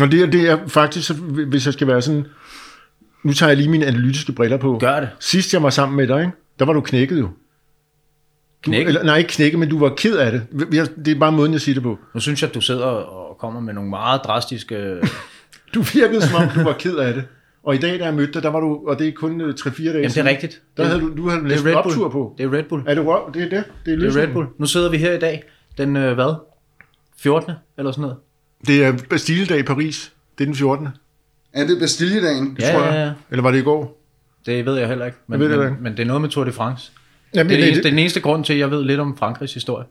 [0.00, 1.10] Og det, er- det er faktisk,
[1.48, 2.26] hvis jeg skal være sådan...
[3.22, 4.78] Nu tager jeg lige mine analytiske briller på.
[4.78, 5.08] Gør det.
[5.20, 6.32] Sidst jeg var sammen med dig, ikke?
[6.58, 7.28] der var du knækket jo.
[8.66, 8.88] Du, Knækket?
[8.88, 10.42] Eller, nej, ikke knækket, men du var ked af det.
[11.04, 11.98] Det er bare måden, jeg siger det på.
[12.14, 14.96] Nu synes jeg, at du sidder og kommer med nogle meget drastiske...
[15.74, 17.24] Du virkede som om, du var ked af det.
[17.62, 19.54] Og i dag, da jeg mødte dig, der var du, og det er kun øh,
[19.60, 20.62] 3-4 dage Jamen, det er siden, rigtigt.
[20.76, 22.12] Der Det- havde du, du havde Det næsten er Red optur Bull.
[22.12, 22.34] på.
[22.38, 22.82] Det er Red Bull.
[22.86, 23.04] Er det,
[23.34, 23.64] det er det?
[23.86, 24.20] Det er, Det er.
[24.22, 24.46] Red Bull.
[24.58, 25.42] Nu sidder vi her i dag,
[25.78, 26.34] den øh, hvad?
[27.18, 27.52] 14.
[27.78, 28.16] eller sådan noget.
[28.66, 30.12] Det er Bastille-dag i Paris.
[30.38, 30.88] Det er den 14.
[31.52, 32.56] Er det Bastilledagen?
[32.60, 32.92] Ja, tror jeg.
[32.94, 33.12] ja, ja.
[33.30, 34.02] Eller var det i går?
[34.46, 35.18] Det ved jeg heller ikke.
[35.26, 35.82] Men, Jeg ved det men, ikke.
[35.82, 36.92] men det er noget med Tour de France.
[37.34, 39.00] Jamen, Det er, det, eneste, det er den eneste grund til, at jeg ved lidt
[39.00, 39.86] om Frankrigs historie.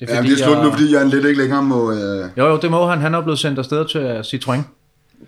[0.00, 1.92] Det Ja, det er slut nu, fordi jeg lidt ikke længere må...
[1.92, 1.98] Øh...
[2.38, 2.98] Jo, jo, det må han.
[3.00, 4.60] Han er blevet sendt afsted til uh, Citroën.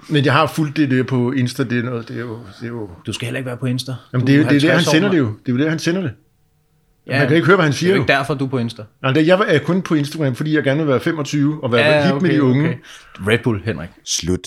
[0.09, 2.39] Men jeg har fulgt det der på Insta, det er noget, det er jo...
[2.61, 3.95] Det er jo Du skal heller ikke være på Insta.
[4.13, 5.25] Jamen, det er jo det, er der, han 50 år, sender det jo.
[5.47, 6.11] Det er jo der, han sender det.
[7.07, 8.49] Ja, Man kan ikke høre, hvad han det er siger jo ikke derfor, du er
[8.49, 8.83] på Insta.
[9.03, 11.81] Nej, det- jeg er kun på Instagram, fordi jeg gerne vil være 25 og være
[11.87, 12.79] Ja, hip med de unge.
[13.27, 13.89] Red Bull, Henrik.
[14.05, 14.41] Slut.